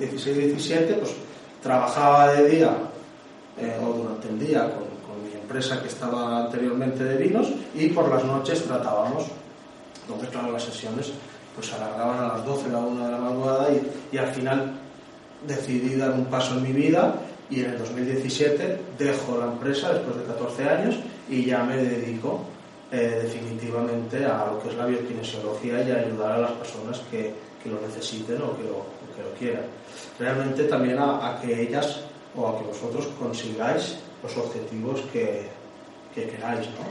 [0.00, 1.14] 16, 17, pues
[1.62, 2.70] trabajaba de día
[3.58, 8.08] eh, o durante el día con, mi empresa que estaba anteriormente de vinos y por
[8.08, 9.24] las noches tratábamos,
[10.08, 11.12] donde claro, las sesiones
[11.54, 14.72] pues alargaban a las 12, a la 1 de la madrugada y, y al final
[15.46, 17.14] decidí dar un paso en mi vida
[17.50, 20.96] y en el 2017 dejo la empresa después de 14 años
[21.28, 22.44] y ya me dedico
[22.90, 27.32] eh, definitivamente a lo que es la biokinesiología y a ayudar a las personas que,
[27.62, 29.64] que lo necesiten o que lo, que lo, quieran.
[30.18, 32.00] Realmente también a, que ellas
[32.36, 35.48] o a que vosotros consigáis los objetivos que,
[36.14, 36.66] que queráis.
[36.66, 36.86] ¿no?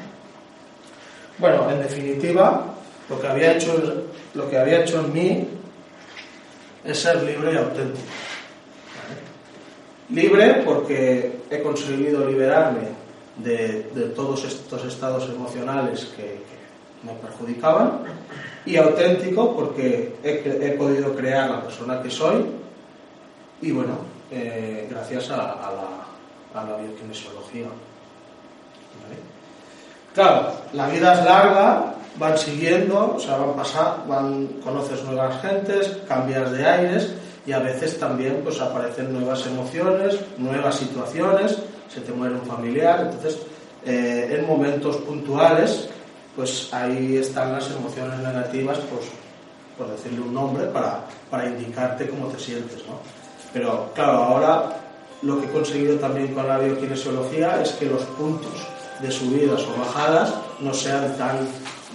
[1.37, 2.73] Bueno, en definitiva,
[3.09, 5.47] lo que había hecho, lo que había hecho en mí
[6.83, 8.07] es ser libre y auténtico.
[10.09, 12.89] Libre porque he conseguido liberarme
[13.37, 16.43] de, todos estos estados emocionales que,
[17.03, 17.99] me perjudicaban
[18.65, 22.43] y auténtico porque he, podido crear la persona que soy
[23.61, 23.97] y bueno,
[24.31, 25.51] eh, gracias a, la,
[26.55, 27.67] a la bioquinesiología.
[30.15, 35.97] Claro, la vida es larga, van siguiendo, o sea, van pasando, van, conoces nuevas gentes,
[36.07, 37.13] cambias de aires
[37.45, 41.57] y a veces también pues aparecen nuevas emociones, nuevas situaciones,
[41.93, 43.39] se te muere un familiar, entonces
[43.85, 45.89] eh, en momentos puntuales
[46.35, 49.05] pues ahí están las emociones negativas, pues
[49.77, 52.99] por decirle un nombre, para, para indicarte cómo te sientes, ¿no?
[53.53, 54.77] Pero claro, ahora
[55.21, 58.67] lo que he conseguido también con la biokinesiología es que los puntos
[59.01, 61.37] de subidas o bajadas no sean tan,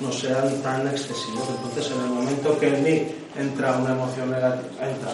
[0.00, 1.48] no sean tan excesivos.
[1.48, 5.12] Entonces, en el momento que en mí entra una emoción negativa, entra,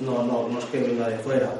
[0.00, 1.52] no, no, no es que venga de fuera,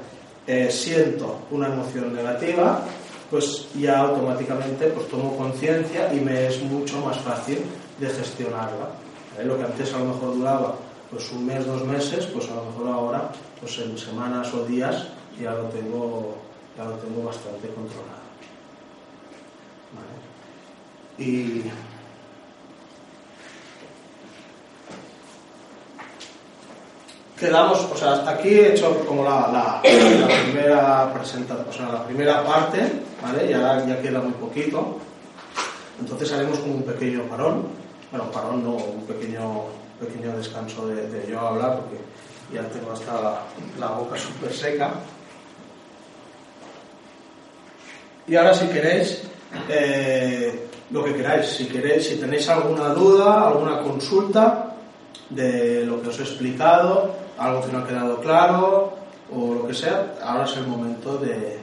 [0.47, 2.83] eh, siento una emoción negativa,
[3.31, 7.59] pues ya automáticamente pues tomo conciencia y me es mucho más fácil
[7.99, 8.91] de gestionarla.
[9.39, 9.45] ¿Eh?
[9.45, 10.77] Lo que antes a lo mejor duraba
[11.11, 15.09] pues un mes, dos meses, pues a lo mejor ahora pues en semanas o días
[15.41, 16.35] ya lo tengo,
[16.77, 18.25] ya lo tengo bastante controlado.
[21.17, 21.63] Y
[27.39, 32.45] quedamos, o sea, hasta aquí he hecho como la, primera presentación, o sea, la primera
[32.45, 32.81] parte,
[33.23, 33.49] ¿vale?
[33.49, 34.99] Ya, queda muy poquito.
[36.01, 37.67] Entonces haremos como un pequeño parón,
[38.11, 39.65] bueno, parón no, un pequeño,
[40.01, 41.99] pequeño descanso de, yo hablar, porque
[42.53, 43.41] ya tengo hasta la,
[43.79, 44.93] la boca súper seca.
[48.27, 49.23] Y ahora si queréis,
[49.69, 51.47] eh, lo que queráis.
[51.47, 54.74] Si queréis, si tenéis alguna duda, alguna consulta
[55.31, 58.97] de lo que os he explicado, algo que no ha quedado claro
[59.33, 61.63] o lo que sea, ahora es el momento de,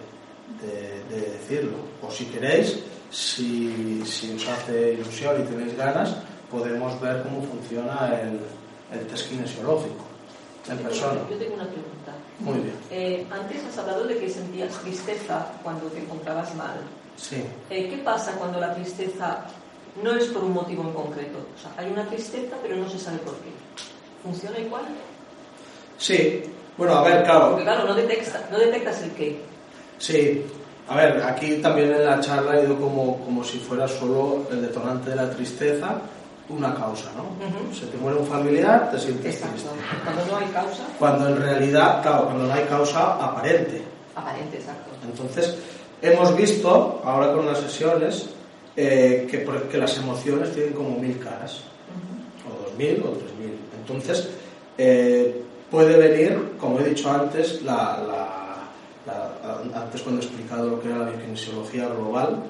[1.10, 1.78] decirlo.
[2.02, 4.02] O si queréis, si,
[4.36, 6.15] os hace ilusión y tenéis ganas,
[6.50, 8.39] podemos ver cómo funciona el,
[8.97, 10.06] el test kinesiológico
[10.69, 11.21] en persona.
[11.30, 12.13] Yo tengo una pregunta.
[12.39, 12.76] Muy bien.
[12.89, 16.78] Eh, antes has hablado de que sentías tristeza cuando te encontrabas mal.
[17.17, 17.43] Sí.
[17.69, 19.45] Eh, ¿Qué pasa cuando la tristeza
[20.01, 21.39] no es por un motivo en concreto?
[21.56, 23.49] O sea, hay una tristeza, pero no se sabe por qué.
[24.23, 24.84] ¿Funciona igual?
[25.97, 26.43] Sí.
[26.77, 27.49] Bueno, a ver, claro.
[27.49, 29.41] Porque claro, no, detecta, no detectas el qué.
[29.97, 30.45] Sí.
[30.88, 34.62] A ver, aquí también en la charla he ido como, como si fuera solo el
[34.62, 36.01] detonante de la tristeza,
[36.49, 37.73] una causa, ¿no?
[37.73, 39.69] Se te muere un familiar, te sientes triste.
[40.04, 40.84] Cuando no hay causa.
[40.99, 43.82] Cuando en realidad, claro, cuando no hay causa aparente.
[44.15, 44.89] Aparente, exacto.
[45.06, 45.56] Entonces,
[46.01, 48.27] hemos visto ahora con las sesiones
[48.75, 51.62] eh, que, las emociones tienen como mil caras,
[52.47, 53.55] o dos mil o tres mil.
[53.79, 54.29] Entonces,
[54.77, 58.67] eh, puede venir, como he dicho antes, la,
[59.73, 62.43] antes cuando he explicado lo que era la kinesiología global,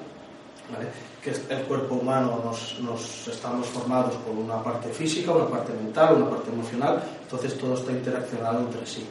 [0.72, 0.88] ¿vale?
[1.22, 6.16] que el cuerpo humano nos, nos, estamos formados por una parte física, una parte mental,
[6.16, 9.06] una parte emocional, entonces todo está interaccionado entre sí.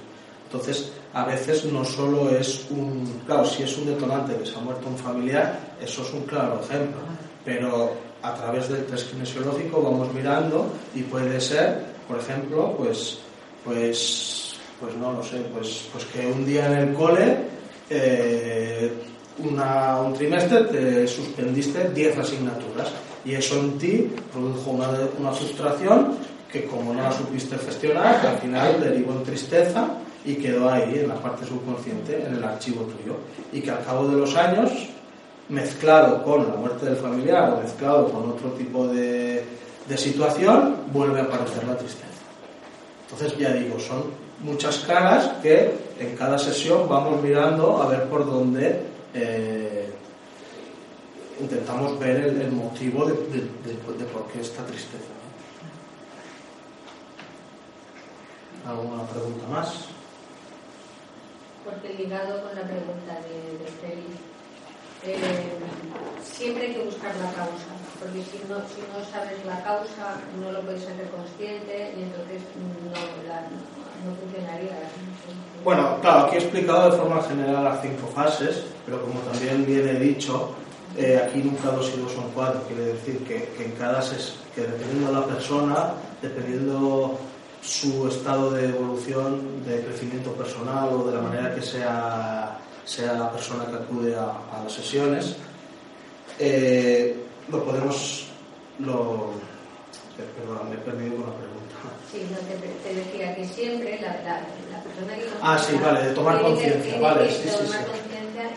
[0.51, 4.59] Entonces, a veces no solo es un, claro, si es un detonante que se ha
[4.59, 6.99] muerto un familiar, eso es un claro ejemplo,
[7.45, 13.19] pero a través del test kinesiológico vamos mirando y puede ser, por ejemplo, pues,
[13.63, 17.37] pues, pues no lo sé, pues, pues que un día en el cole
[17.89, 18.91] eh,
[19.39, 22.89] un trimestre te suspendiste 10 asignaturas
[23.23, 26.17] y eso en ti produjo una, una frustración
[26.51, 29.87] que como no la supiste gestionar, al final derivó en tristeza
[30.25, 33.17] y quedó ahí en la parte subconsciente, en el archivo tuyo.
[33.51, 34.71] Y que al cabo de los años,
[35.49, 39.43] mezclado con la muerte del familiar o mezclado con otro tipo de,
[39.87, 42.07] de situación, vuelve a aparecer la tristeza.
[43.09, 44.03] Entonces, ya digo, son
[44.43, 48.81] muchas caras que en cada sesión vamos mirando a ver por dónde
[49.13, 49.91] eh,
[51.39, 53.13] intentamos ver el, motivo de,
[54.05, 55.03] por qué esta tristeza.
[58.67, 59.87] ¿Alguna pregunta más?
[61.63, 64.17] Porque ligado con la pregunta de, de Félix,
[65.03, 65.17] eh,
[66.23, 70.51] siempre hay que buscar la causa, porque si no, si no sabes la causa, no
[70.51, 72.41] lo puedes hacer consciente y entonces
[72.85, 72.93] no,
[73.27, 73.41] la,
[74.05, 74.77] no funcionaría.
[75.63, 79.93] Bueno, claro, aquí he explicado de forma general las cinco fases, pero como también viene
[79.99, 80.53] dicho,
[80.97, 84.61] eh, aquí nunca dos y dos son cuatro, quiere decir que, en cada ses, que
[84.61, 87.19] dependiendo de la persona, dependiendo
[87.61, 93.31] su estado de evolución, de crecimiento personal o de la manera que sea, sea la
[93.31, 95.35] persona que acude a, las sesiones,
[96.39, 97.15] eh,
[97.49, 98.27] lo podemos...
[98.79, 99.31] Lo,
[100.37, 101.75] perdón, me he perdido con la pregunta.
[102.11, 104.41] Sí, no, te, te decía que siempre la, la,
[104.71, 105.27] la persona que...
[105.41, 107.77] Ah, sí, vale, de tomar conciencia, vale, sí, sí, sí.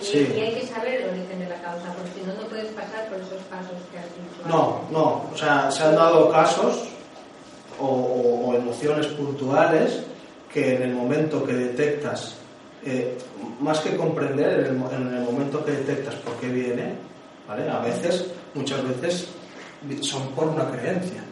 [0.00, 0.34] y, Sí.
[0.36, 3.06] y hay que saber el origen de la causa, porque si no, no puedes pasar
[3.08, 4.48] por esos pasos que has dicho.
[4.48, 6.88] No, no, o sea, se han dado casos
[7.80, 10.02] o, emociones puntuales
[10.52, 12.36] que en el momento que detectas,
[12.84, 13.16] eh,
[13.60, 16.94] más que comprender, en el, mo- en el momento que detectas por qué viene,
[17.48, 17.68] ¿vale?
[17.68, 19.26] A veces, muchas veces,
[20.02, 21.22] son por una creencia.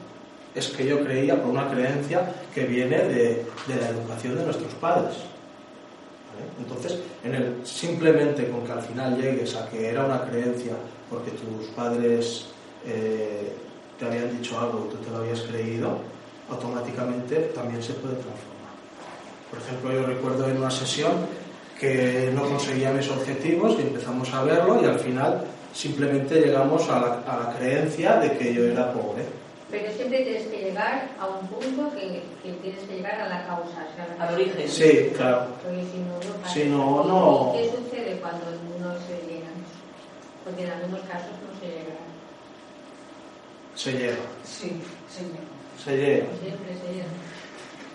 [0.55, 4.73] Es que yo creía por una creencia que viene de, de la educación de nuestros
[4.75, 5.15] padres.
[6.59, 6.99] Entonces,
[7.65, 10.73] simplemente con que al final llegues a que era una creencia
[11.11, 12.47] porque tus padres
[12.87, 13.53] eh,
[13.99, 15.99] te habían dicho algo y tú te lo habías creído,
[16.53, 18.73] automáticamente también se puede transformar.
[19.51, 21.13] Por ejemplo, yo recuerdo en una sesión
[21.79, 25.45] que no conseguía mis objetivos y empezamos a verlo y al final
[25.75, 29.25] simplemente llegamos a la, a la creencia de que yo era pobre.
[29.71, 33.47] Pero siempre tienes que llegar a un punto que, que tienes que llegar a la
[33.47, 33.87] causa.
[33.91, 34.69] o sea, Al origen.
[34.69, 35.47] Sí, claro.
[35.63, 36.55] Porque si no, no pasa.
[36.55, 37.55] Si no, no.
[37.55, 38.45] ¿Y qué sucede cuando
[38.79, 39.49] no se llega?
[40.45, 41.97] Porque en algunos casos no se llega.
[43.75, 44.23] Se llega.
[44.45, 44.73] Sí,
[45.09, 45.41] señor.
[45.85, 46.25] Se llega.
[46.25, 47.07] No siempre se llega.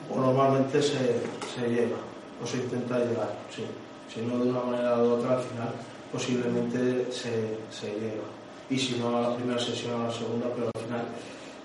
[0.09, 1.21] O normalmente se,
[1.55, 1.97] se llega.
[2.43, 3.65] O se intenta llegar, sí.
[4.13, 5.69] Si no de una manera u otra, al final
[6.11, 8.27] posiblemente se, se llega.
[8.69, 11.05] Y si no a la primera sesión, a la segunda, pero al final.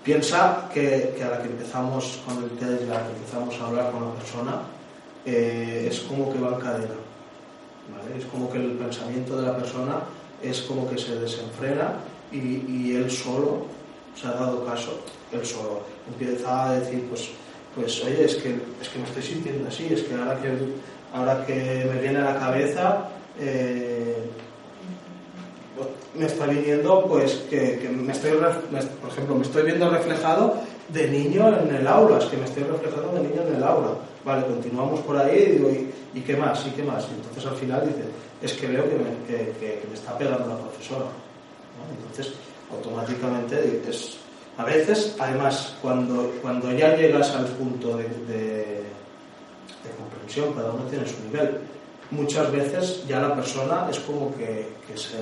[0.02, 3.66] Piensa que, que a la que empezamos con el test, a la que empezamos a
[3.66, 4.62] hablar con la persona,
[5.24, 6.94] eh, es como que va en cadena.
[7.90, 8.18] ¿vale?
[8.18, 10.00] Es como que el pensamiento de la persona
[10.42, 11.94] es como que se desenfrena
[12.32, 13.66] y, y él solo
[14.20, 14.98] se ha dado caso,
[15.30, 17.28] él solo empieza a decir, pues,
[17.74, 20.48] pues oye, es que, es que me estoy sintiendo así, es que ahora que,
[21.14, 23.08] ahora que me viene a la cabeza,
[23.40, 24.16] eh,
[26.14, 30.56] me está viniendo, pues, que, me estoy, por ejemplo, me estoy viendo reflejado
[30.88, 33.88] de niño en el aula, es que me estoy reflejando de niño en el aula.
[34.24, 35.70] Vale, continuamos por ahí y digo,
[36.14, 36.64] ¿y, qué más?
[36.66, 37.06] ¿Y qué más?
[37.10, 38.02] Y entonces al final dice,
[38.42, 39.26] es que veo que me,
[39.58, 41.06] que- me está pegando la profesora.
[41.98, 42.34] Entonces,
[42.70, 44.18] automáticamente es...
[44.58, 48.82] A veces, además, cuando, cuando ya llegas al punto de,
[49.96, 51.58] comprensión, cada uno tiene su nivel,
[52.10, 55.16] muchas veces ya la persona es como que, se,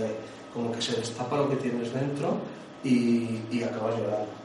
[0.53, 2.39] como que se destapa lo que tienes dentro
[2.83, 4.41] y, y acabas llorando.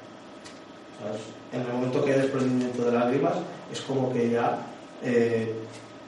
[1.52, 3.34] En el momento que hay desprendimiento de lágrimas,
[3.72, 4.60] es como que ya,
[5.04, 5.54] eh,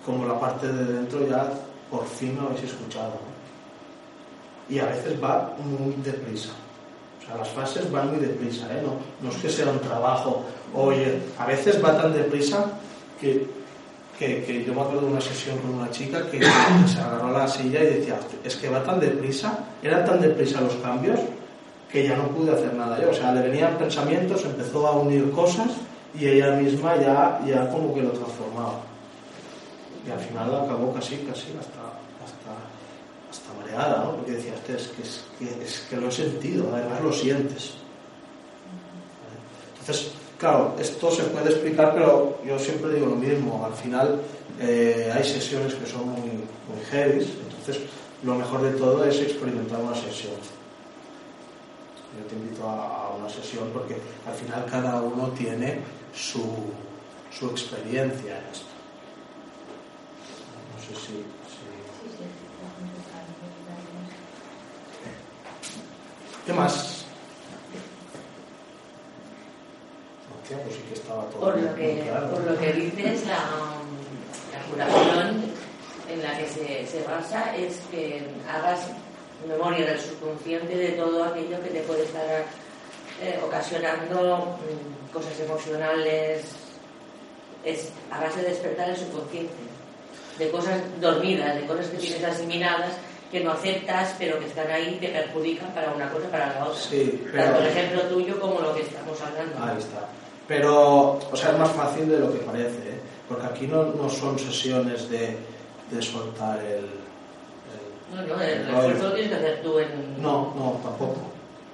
[0.06, 1.52] como la parte de dentro ya
[1.90, 3.14] por fin lo habéis escuchado.
[4.70, 6.50] Y a veces va muy deprisa.
[7.28, 8.82] O sea, las fases van muy deprisa, ¿eh?
[8.82, 12.66] no, no es que sea un trabajo, oye, a veces va tan deprisa
[13.20, 13.46] que,
[14.18, 16.40] que, yo me acuerdo de una sesión con una chica que
[16.88, 20.62] se agarró a la silla y decía, es que va tan deprisa, eran tan deprisa
[20.62, 21.20] los cambios
[21.92, 23.10] que ya no pude hacer nada yo.
[23.10, 25.68] O sea, le venían pensamientos, empezó a unir cosas
[26.18, 28.80] y ella misma ya, ya como que lo transformaba.
[30.06, 31.87] Y al final acabó casi, casi hasta,
[33.30, 34.16] hasta mareada, ¿no?
[34.18, 37.72] Porque decía, "Hostia, es que, es, que, es que lo he sentido, además lo sientes.
[39.80, 43.66] Entonces, claro, esto se puede explicar, pero yo siempre digo lo mismo.
[43.66, 44.22] Al final
[44.60, 47.84] eh, hay sesiones que son muy, muy heavy, entonces
[48.24, 50.34] lo mejor de todo es experimentar una sesión.
[52.20, 55.80] Yo te invito a, a una sesión porque al final cada uno tiene
[56.16, 56.44] su,
[57.38, 58.66] su experiencia en esto.
[60.74, 61.08] No sé si...
[61.14, 61.18] si-
[61.98, 63.74] Sí, sí, está contestando, está
[66.48, 67.04] ¿Qué más?
[70.42, 72.30] Hostia, pues sí que estaba todo Por lo que, claro.
[72.30, 73.36] por lo que dices, la,
[74.54, 75.44] la curación
[76.10, 78.80] en la que se, se basa es que hagas
[79.46, 82.46] memoria del subconsciente de todo aquello que te puede estar
[83.22, 86.46] eh, ocasionando mm, cosas emocionales.
[87.66, 89.52] Es a base de despertar el subconsciente,
[90.40, 92.94] de cosas dormidas, de cosas que tienes asimiladas
[93.32, 96.80] que no aceptas, pero que están ahí te perjudican para una cosa para la otra.
[96.80, 97.44] Sí, pero...
[97.44, 99.64] Tanto el ejemplo tuyo como lo que estamos hablando.
[99.64, 100.08] Ahí está.
[100.48, 103.00] Pero, o sea, es más fácil de lo que parece, ¿eh?
[103.28, 105.36] porque aquí no, no son sesiones de,
[105.92, 108.78] de soltar el, el- No, no, el rollo.
[108.80, 110.22] esfuerzo lo tienes que hacer tú en...
[110.22, 111.18] No, no, tampoco.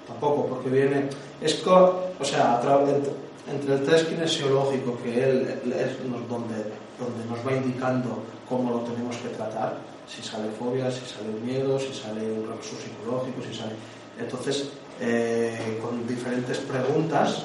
[0.07, 1.07] Tampoco, porque viene.
[1.39, 3.11] Es co- o sea, entre,
[3.53, 5.97] entre el test kinesiológico, que él, él es
[6.27, 6.55] donde,
[6.99, 9.75] donde nos va indicando cómo lo tenemos que tratar,
[10.07, 13.73] si sale fobia, si sale un miedo, si sale un recurso psicológico, si sale.
[14.19, 17.43] Entonces, eh, con diferentes preguntas,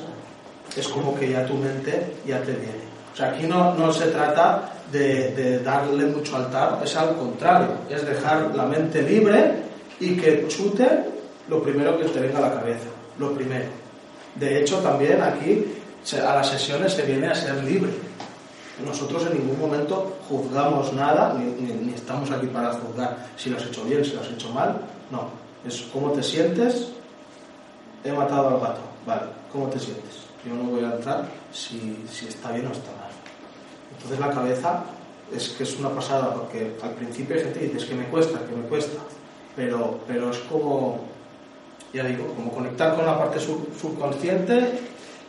[0.76, 2.88] es como que ya tu mente ya te viene.
[3.12, 7.68] O sea, aquí no, no se trata de, de darle mucho altar, es al contrario,
[7.88, 9.54] es dejar la mente libre
[9.98, 10.86] y que chute
[11.48, 12.88] lo primero que te venga a la cabeza,
[13.18, 13.66] lo primero.
[14.34, 15.64] De hecho, también aquí
[16.14, 17.90] a las sesiones se viene a ser libre.
[18.84, 23.82] Nosotros en ningún momento juzgamos nada, ni, estamos aquí para juzgar si lo has hecho
[23.84, 24.80] bien, si lo has hecho mal.
[25.10, 25.28] No,
[25.66, 26.92] es cómo te sientes.
[28.04, 29.22] He matado al gato, vale,
[29.52, 30.28] ¿cómo te sientes?
[30.46, 33.10] Yo no voy a entrar si, si está bien o está mal.
[33.92, 34.84] Entonces la cabeza
[35.34, 38.04] es que es una pasada, porque al principio hay gente que dice, es que me
[38.04, 39.00] cuesta, que me cuesta,
[39.56, 41.00] pero, pero es como,
[41.92, 44.80] ya digo, como conectar con la parte subconsciente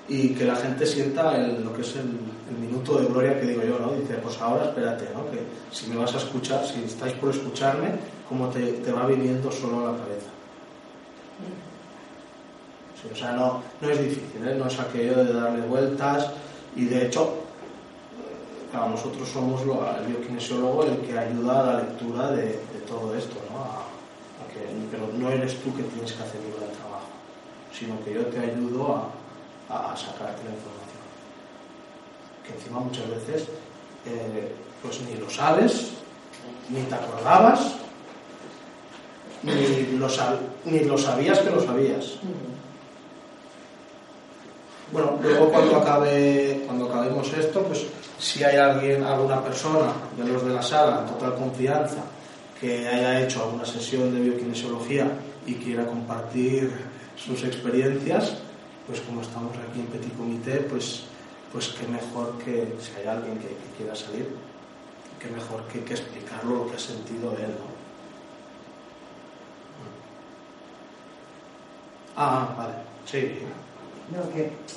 [0.07, 2.19] y que la gente sienta lo que es el,
[2.57, 3.93] minuto de gloria que digo yo, ¿no?
[3.93, 5.29] Dice, pues ahora espérate, ¿no?
[5.31, 7.89] Que si me vas a escuchar, si estáis por escucharme,
[8.27, 10.29] como te, va viniendo solo a la cabeza.
[13.11, 14.55] o sea, no, no es difícil, ¿eh?
[14.55, 16.31] no es aquello de darle vueltas
[16.75, 17.39] y de hecho,
[18.71, 23.89] claro, nosotros somos el bioquinesiólogo el que ayuda a la lectura de, todo esto, ¿no?
[24.91, 27.07] pero no eres tú que tienes que hacer el trabajo,
[27.71, 28.95] sino que yo te ayudo
[29.69, 30.88] a, a, sacarte la información.
[32.55, 33.47] Encima muchas veces
[34.05, 35.89] eh, pues ni lo sabes,
[36.69, 37.75] ni te acordabas,
[39.43, 40.07] ni lo,
[40.65, 42.15] ni lo sabías que lo sabías.
[44.91, 47.85] Bueno, luego cuando acabe, cuando acabemos esto, pues
[48.17, 52.03] si hay alguien, alguna persona de los de la sala en total confianza
[52.59, 55.09] que haya hecho alguna sesión de bioquinesiología
[55.45, 56.71] y quiera compartir
[57.15, 58.33] sus experiencias,
[58.87, 61.03] pues como estamos aquí en Petit Comité, pues,
[61.51, 64.35] pues qué mejor que si hay alguien que, quiera salir,
[65.19, 67.49] qué mejor que, que, explicarlo lo que ha sentido él.
[67.49, 67.79] ¿no?
[72.15, 72.73] Ah, vale,
[73.05, 73.39] sí.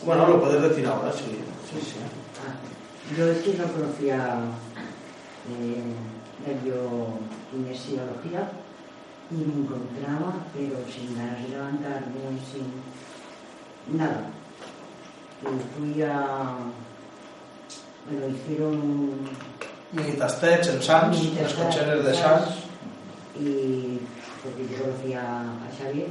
[0.04, 1.38] Bueno, lo puedes decir ahora, sí.
[1.68, 1.96] sí, sí.
[2.46, 2.54] Ah,
[3.16, 4.40] yo es que no conocía
[5.50, 5.82] eh,
[6.46, 8.50] la biokinesiología
[9.30, 12.20] y me encontraba, pero sin ganas de levantarme,
[12.52, 14.30] sin nada.
[15.42, 16.56] Fui a.
[18.08, 19.20] Bueno, hicieron.
[19.92, 22.48] Minitastech en Sans, las cocheras de Sans.
[23.38, 23.98] Y.
[24.42, 26.08] porque yo conocía a Xavier.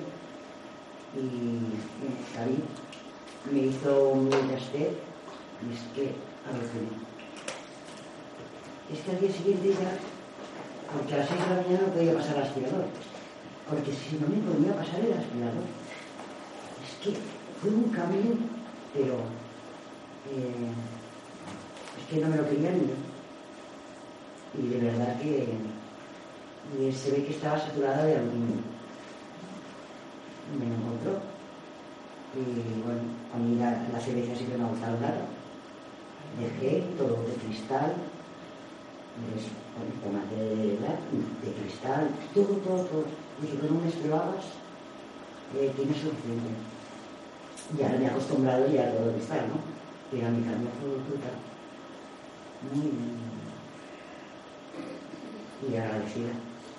[1.16, 2.38] Y.
[2.38, 2.64] David
[3.52, 4.92] me hizo un Minitastech
[5.62, 6.14] y es que
[6.48, 6.92] aluciné.
[8.92, 9.98] Es que al día siguiente ya.
[10.92, 12.86] Porque a las 6 de la mañana no podía pasar el aspirador.
[13.70, 15.64] Porque si no me podía pasar el aspirador.
[16.84, 17.18] Es que
[17.62, 18.36] fue un cambio,
[18.94, 19.14] pero
[20.30, 20.72] eh,
[21.98, 22.89] es que no me lo quería ni
[24.64, 28.62] Y de verdad que se ve que estaba saturada de aluminio.
[30.60, 31.20] Me encontró.
[32.36, 33.02] Y bueno,
[33.34, 35.26] a mí la, la cerveza que me ha gustado nada.
[36.39, 37.94] Dejé todo de cristal,
[39.20, 43.06] de tomate de, de cristal, todo, todo, todo.
[43.44, 44.46] Y si con un mes probabas,
[45.58, 46.52] eh, tienes suficiente
[47.78, 49.60] ya me he acostumbrado ya a todo lo que está, ¿no?
[50.12, 51.36] Pero a mi cambio fue brutal.
[52.74, 52.92] Muy
[55.70, 56.32] y agradecida.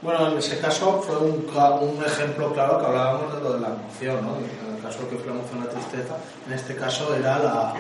[0.03, 3.69] Bueno, en ese caso fue un, un, ejemplo claro que hablábamos de lo de la
[3.69, 4.37] emoción, ¿no?
[4.37, 6.17] En el caso que fue la emoción la tristeza,
[6.47, 7.75] en este caso era la,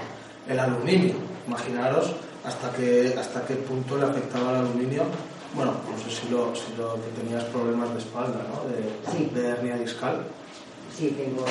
[0.49, 1.15] el aluminio.
[1.49, 2.13] Imaginaros
[2.45, 5.03] hasta qué, hasta qué punto le afectaba el aluminio.
[5.55, 8.63] Bueno, no sé si lo, si lo que tenías problemas de espalda, ¿no?
[8.71, 10.25] De, de hernia discal.
[10.97, 11.45] Sí, tengo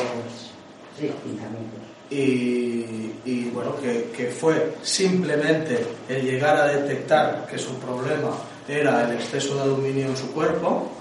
[2.10, 8.32] y, bueno, que, fue simplemente el llegar a detectar que su problema
[8.68, 10.92] era el exceso de aluminio en su cuerpo,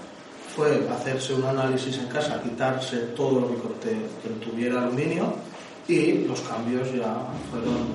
[0.55, 3.47] fue hacerse un análisis en casa, quitarse todo lo
[3.79, 3.91] que,
[4.43, 5.33] tuviera aluminio
[5.87, 7.87] y los cambios ya fueron,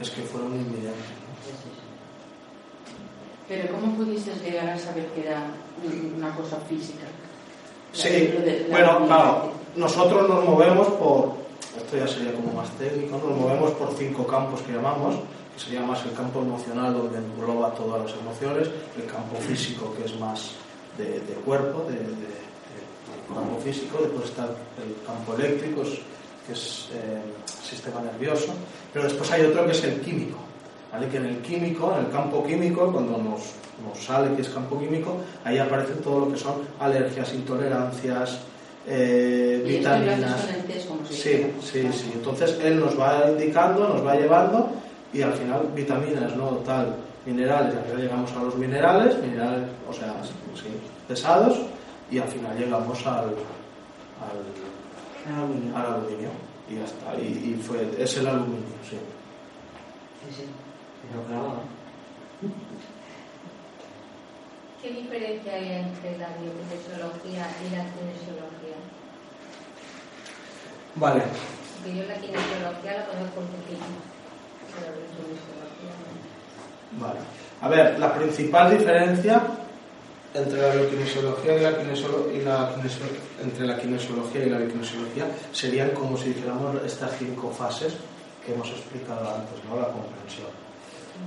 [0.00, 1.20] es que fueron inmediatos.
[3.48, 5.42] Pero ¿cómo pudiste llegar a saber que era
[6.16, 7.06] una cosa física?
[7.92, 8.32] Sí,
[8.70, 11.32] bueno, claro, nosotros nos movemos por,
[11.76, 15.16] esto ya sería como más técnico, nos movemos por cinco campos que llamamos,
[15.54, 20.04] que sería más el campo emocional donde engloba todas las emociones, el campo físico que
[20.04, 20.52] es más
[20.98, 21.98] de, cuerpo, de,
[23.32, 25.82] campo físico, después está el campo eléctrico,
[26.46, 27.22] que es eh,
[27.62, 28.52] sistema nervioso,
[28.92, 30.38] pero después hay otro que es el químico,
[30.92, 31.08] ¿vale?
[31.08, 33.54] que en el químico, en el campo químico, cuando nos,
[33.86, 38.40] nos sale que es campo químico, ahí aparece todo lo que son alergias, intolerancias,
[38.86, 40.48] eh, vitaminas.
[41.10, 42.12] Sí, sí, sí.
[42.14, 44.70] Entonces él nos va indicando, nos va llevando
[45.12, 46.48] y al final vitaminas, ¿no?
[46.64, 50.14] Tal, minerales, al final llegamos a los minerales, minerales, o sea,
[51.08, 51.58] pesados
[52.10, 53.34] y al final llegamos al,
[54.20, 55.76] al, aluminio.
[55.76, 56.30] al aluminio.
[56.68, 57.14] Y ya está.
[57.20, 58.96] Y, y, fue, es el aluminio, sí.
[60.28, 60.44] Sí, sí.
[61.10, 61.62] Pero claro.
[64.80, 68.59] ¿Qué diferencia hay entre la biokinesiología y la kinesiología?
[70.96, 71.22] Vale,
[71.82, 73.86] Porque yo la kinesiología la conozco un poquito,
[74.74, 75.92] pero la kinesiología
[76.98, 77.06] no.
[77.06, 77.20] Vale.
[77.62, 79.42] A ver, la principal diferencia
[80.34, 85.26] entre la biokinesiología y la kinesiolo- y la kinesio- entre la kinesiología y la biokinesiología
[85.52, 87.94] serían como si dijéramos estas cinco fases
[88.44, 89.76] que hemos explicado antes, ¿no?
[89.80, 90.48] La comprensión.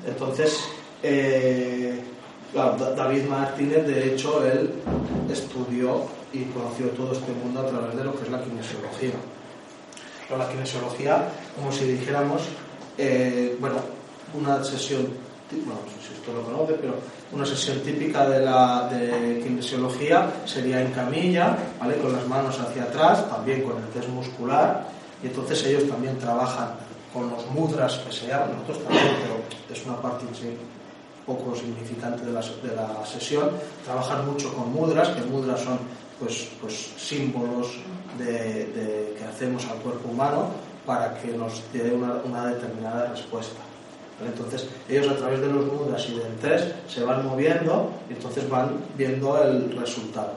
[0.08, 0.60] Entonces,
[1.04, 2.02] eh,
[2.54, 4.72] David Martínez, de hecho, él
[5.32, 9.12] estudió y conoció todo este mundo a través de lo que es la kinesiología.
[10.38, 12.44] La kinesiología, como si dijéramos,
[12.98, 13.76] eh, bueno,
[14.34, 15.08] una sesión,
[15.52, 16.96] bueno, no sé si esto lo conoce, pero
[17.32, 21.98] una sesión típica de la de kinesiología sería en camilla, ¿vale?
[21.98, 24.88] Con las manos hacia atrás, también con el test muscular,
[25.24, 26.70] y entonces ellos también trabajan
[27.14, 29.36] con los mudras que se llaman, nosotros también, pero
[29.70, 30.58] es una parte sí
[31.26, 33.52] poco significante de la, de la sesión,
[33.86, 35.80] trabajan mucho con mudras, que mudras son
[36.20, 37.80] pues, pues símbolos
[38.18, 40.50] de, que hacemos al cuerpo humano
[40.86, 43.60] para que nos dé una, determinada respuesta.
[44.26, 48.48] Entonces, ellos a través de los mudras y del test se van moviendo y entonces
[48.50, 50.34] van viendo el resultado.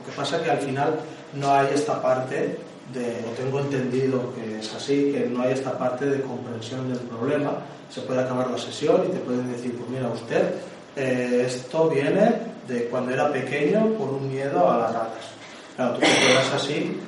[0.00, 0.94] Lo que pasa es que al final
[1.34, 2.58] no hay esta parte
[2.94, 7.00] de, o tengo entendido que es así, que no hay esta parte de comprensión del
[7.00, 7.58] problema.
[7.90, 10.54] Se puede acabar la sesión y te pueden decir, pues mira usted,
[10.96, 15.35] eh, esto viene de cuando era pequeño por un miedo a las ratas.
[15.76, 16.98] Claro, tú te quedas así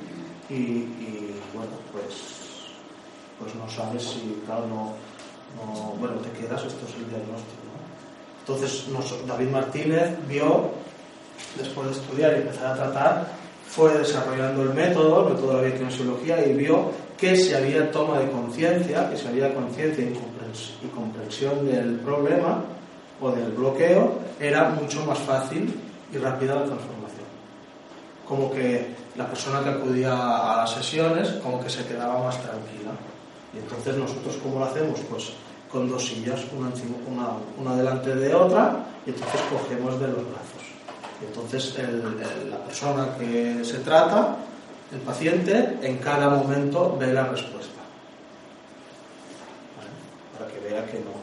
[0.50, 0.84] y,
[1.54, 2.14] bueno, pues,
[3.38, 4.92] pues no sabes si, claro, no,
[5.56, 7.68] no- bueno, te quedas, esto es el diagnóstico.
[8.40, 8.86] Entonces,
[9.26, 10.70] David Martínez vio
[11.58, 13.26] después de estudiar y empezar a tratar,
[13.68, 18.18] fue desarrollando el método, el método de la biokinesiología, y vio que si había toma
[18.20, 22.62] de conciencia, que si había conciencia y comprensión del problema
[23.20, 25.74] o del bloqueo, era mucho más fácil
[26.12, 26.97] y rápida la transformación.
[28.28, 30.12] Como que la persona que acudía
[30.52, 32.90] a las sesiones, como que se quedaba más tranquila.
[33.54, 35.00] Y entonces nosotros, ¿cómo lo hacemos?
[35.08, 35.32] Pues
[35.72, 36.40] con dos sillas,
[37.58, 40.64] una, delante de otra, y entonces cogemos de los brazos.
[41.22, 41.74] Y entonces
[42.50, 44.36] la persona que se trata,
[44.92, 47.80] el paciente, en cada momento ve la respuesta.
[49.76, 49.90] ¿Vale?
[50.38, 51.16] Para que vea que no,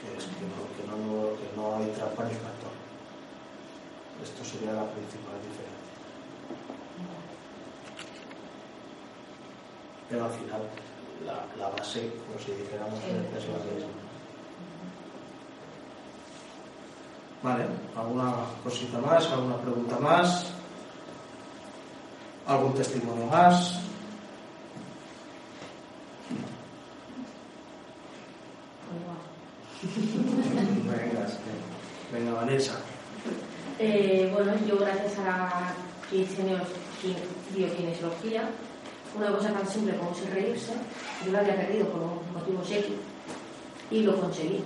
[0.00, 2.72] que, es- que no, que no- que no hay trampa ni factor.
[4.22, 5.76] Esto sería la principal diferencia.
[10.08, 10.62] Pero al final
[11.26, 13.10] la, la base, como si dijéramos, Sí.
[13.36, 13.88] es la misma.
[17.42, 17.64] Vale,
[17.96, 18.34] ¿alguna
[18.64, 19.26] cosita más?
[19.30, 20.46] ¿Alguna pregunta más?
[22.46, 23.80] ¿Algún testimonio más?
[30.84, 32.74] Venga, que- venga Vanessa.
[33.78, 35.74] Eh, bueno, yo gracias a la
[36.10, 38.48] kinesios- kin- biokinesiología,
[39.16, 40.72] una cosa tan simple como es reírse,
[41.24, 42.84] yo la había perdido por un motivo X
[43.90, 44.62] y lo conseguí.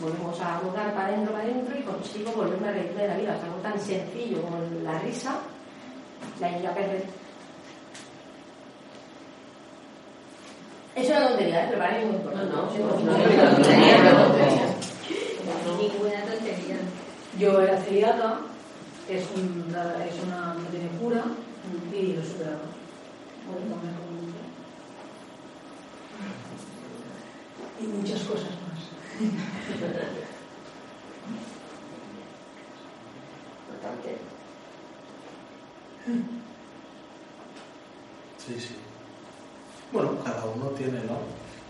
[0.00, 3.38] Volvemos a mudar para adentro, para adentro y consigo volverme a reír de la vida.
[3.42, 5.38] Algo tan sencillo como la risa,
[6.40, 7.04] la ya perder.
[10.94, 11.66] Es una tontería, ¿eh?
[11.68, 12.54] pero para mí es muy importante.
[12.54, 13.08] No, no, no,
[15.66, 16.76] no, Ninguna tontería.
[17.38, 18.40] Yo era celíaca,
[19.08, 21.24] es una, es una no tiene cura
[21.92, 22.81] y lo superaba.
[23.48, 24.32] Un niño.
[27.80, 28.80] Y muchas cosas más.
[33.68, 34.18] Importante.
[38.38, 38.76] Sí, sí.
[39.92, 41.18] Bueno, cada uno tiene, ¿no?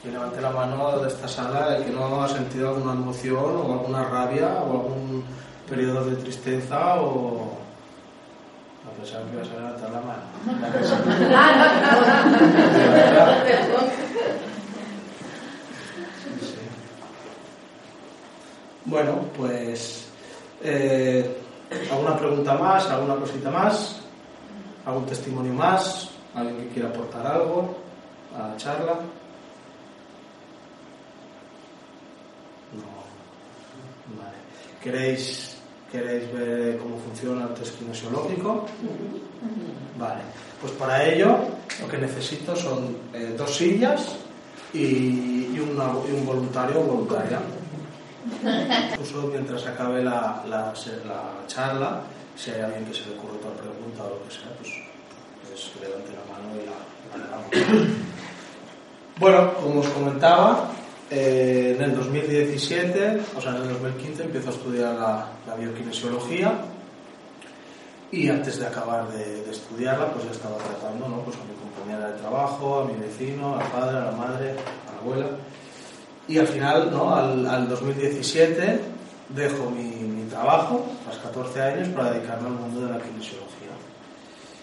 [0.03, 3.73] Que levante la mano de esta sala el que no ha sentido alguna emoción o
[3.73, 5.25] alguna rabia o algún
[5.69, 7.62] periodo de tristeza o...
[8.85, 10.23] A pesar que vas a levantar la mano.
[16.23, 16.55] Sí, sí.
[18.85, 20.07] Bueno, pues...
[20.63, 21.39] eh,
[21.91, 22.87] ¿Alguna pregunta más?
[22.91, 24.01] ¿Alguna cosita más?
[24.85, 26.11] ¿Algún testimonio más?
[26.35, 27.77] ¿Alguien que quiera aportar algo
[28.37, 28.95] a la charla?
[32.73, 33.03] No.
[34.19, 34.37] Vale.
[34.83, 35.52] ¿Queréis,
[35.93, 38.65] ¿Queréis ver cómo funciona el test kinesiológico?
[39.99, 40.23] Vale.
[40.61, 41.37] Pues para ello
[41.81, 44.17] lo que necesito son eh, dos sillas
[44.73, 44.79] y,
[45.55, 47.41] y una- y un voluntario o voluntaria.
[48.93, 50.73] Incluso mientras acabe la, la,
[51.47, 52.01] charla,
[52.37, 54.71] si hay alguien que se le ocurre otra pregunta o lo que sea, pues,
[55.47, 57.87] pues que levante la mano y la, la.
[59.21, 60.71] Bueno, como os comentaba,
[61.15, 66.55] eh, en el 2017, o sea, en el 2015 empiezo a estudiar la, la biokinesiología
[68.11, 71.21] y antes de acabar de, estudiarla, pues ya estaba tratando ¿no?
[71.23, 74.93] pues a mi compañera de trabajo, a mi vecino, al padre, a la madre, a
[74.93, 75.27] la abuela.
[76.29, 77.15] Y al final, ¿no?
[77.15, 78.81] al, al 2017,
[79.29, 83.73] dejo mi, mi, trabajo, a los 14 años, para dedicarme al mundo de la kinesiología.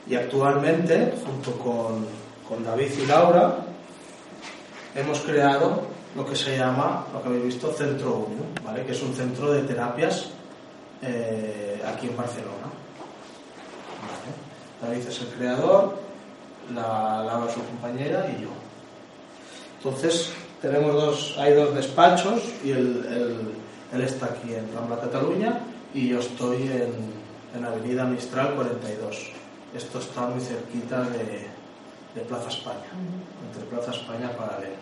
[0.07, 2.07] Y actualmente, junto con,
[2.47, 3.57] con David y Laura,
[4.95, 8.85] hemos creado lo que se llama, lo que habéis visto, Centro Unión, ¿vale?
[8.85, 10.29] que es un centro de terapias
[11.01, 12.67] eh, aquí en Barcelona.
[14.81, 15.97] David es el creador,
[16.73, 18.49] la, Laura su compañera y yo.
[19.77, 20.31] Entonces,
[20.61, 23.53] tenemos dos, hay dos despachos y él,
[23.93, 25.59] está aquí en Rambla, Cataluña
[25.93, 26.93] y yo estoy en,
[27.55, 29.31] en Avenida Mistral 42.
[29.75, 31.47] Esto está muy cerquita de,
[32.15, 32.89] de Plaza España,
[33.47, 34.75] entre Plaza España Paralela.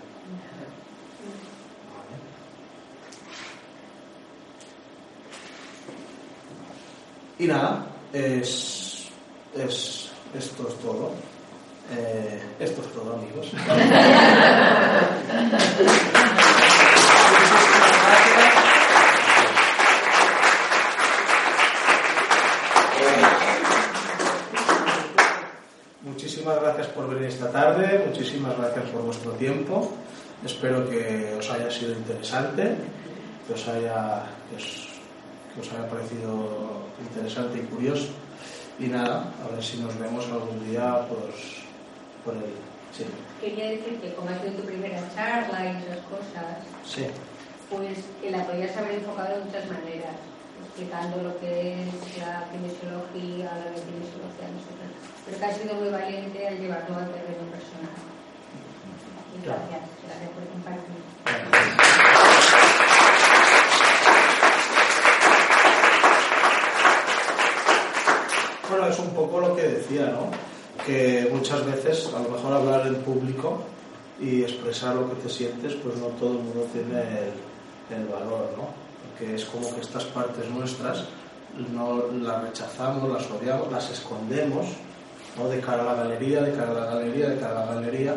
[7.39, 9.09] Y nada, es,
[9.55, 11.11] es, esto es todo.
[11.95, 13.51] Eh, esto es todo, amigos.
[26.01, 29.93] Muchísimas gracias por venir esta tarde, muchísimas gracias por vuestro tiempo.
[30.45, 32.77] Espero que os haya sido interesante,
[33.47, 34.21] que os haya,
[34.53, 38.13] que os haya parecido interesante y curioso.
[38.77, 41.65] Y nada, a ver si nos vemos algún día pues,
[42.23, 42.53] por el...
[42.93, 43.05] Sí.
[43.41, 47.05] Quería decir que como ha sido tu primera charla y esas cosas, sí.
[47.69, 50.17] pues que la podías haber enfocado de muchas maneras,
[50.65, 54.47] explicando lo que es la kinesiología, la kinesiología,
[55.25, 58.16] pero que ha sido muy valiente al llevarlo al terreno personal.
[59.43, 60.97] Gracias, gracias por compartir.
[68.69, 70.29] Bueno, es un poco lo que decía, ¿no?
[70.85, 73.63] Que muchas veces, a lo mejor hablar en público
[74.19, 77.31] y expresar lo que te sientes, pues no todo el mundo tiene
[77.89, 78.67] el, valor, ¿no?
[79.03, 81.05] Porque es como que estas partes nuestras
[81.73, 84.67] no las rechazamos, las odiamos, las escondemos,
[85.37, 85.47] ¿no?
[85.47, 88.15] De cara a la galería, de cara a la galería, de cara a la galería.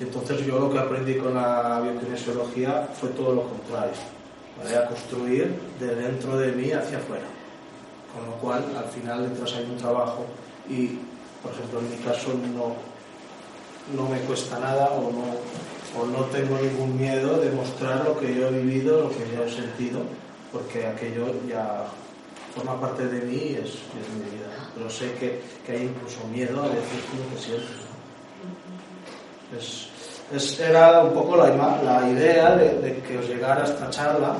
[0.00, 3.92] Entonces yo lo que aprendí con la biokinesiología fue todo lo contrario,
[4.56, 4.76] ¿vale?
[4.76, 7.26] A construir de dentro de mí hacia afuera.
[8.14, 10.24] Con lo cual, al final, detrás hay un trabajo
[10.68, 10.98] y,
[11.42, 12.74] por ejemplo, en mi caso no,
[13.96, 18.34] no me cuesta nada o no, o no tengo ningún miedo de mostrar lo que
[18.34, 20.02] yo he vivido, lo que yo he sentido,
[20.52, 21.86] porque aquello ya
[22.54, 24.70] forma parte de mí y es, es mi vida.
[24.74, 27.87] Pero sé que, que, hay incluso miedo a decir lo que sientes.
[29.56, 29.88] Es,
[30.32, 34.36] es, era un poco la, idea de, que os llegara esta charla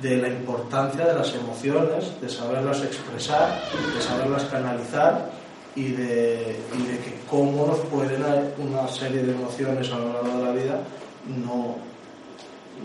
[0.00, 3.60] de la importancia de las emociones, de saberlas expresar,
[3.94, 5.30] de saberlas canalizar
[5.74, 8.22] y de, y de que cómo nos pueden
[8.58, 10.80] una serie de emociones a lo largo de la vida
[11.26, 11.76] no,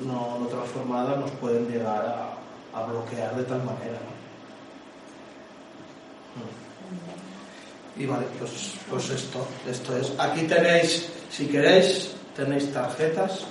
[0.05, 3.99] no, no transformadas nos pueden llegar a, a, bloquear de tal manera.
[6.35, 7.26] ¿no?
[7.99, 10.13] Y vale, pues, pues esto, esto es.
[10.17, 13.45] Aquí tenéis, si queréis, tenéis tarjetas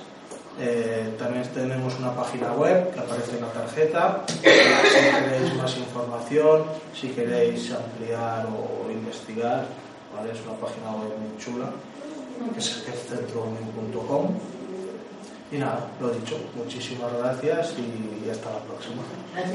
[0.58, 4.24] eh, también tenemos una página web que aparece en la tarjeta.
[4.26, 6.64] Si queréis más información,
[6.98, 9.66] si queréis ampliar o investigar,
[10.14, 10.32] ¿vale?
[10.32, 11.70] es una página web muy chula,
[12.54, 14.30] que es centrounion.com.
[15.52, 19.02] Y nada, lo dicho, muchísimas gracias y hasta la próxima.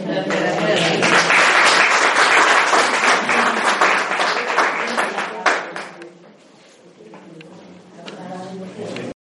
[0.06, 1.48] Gracias.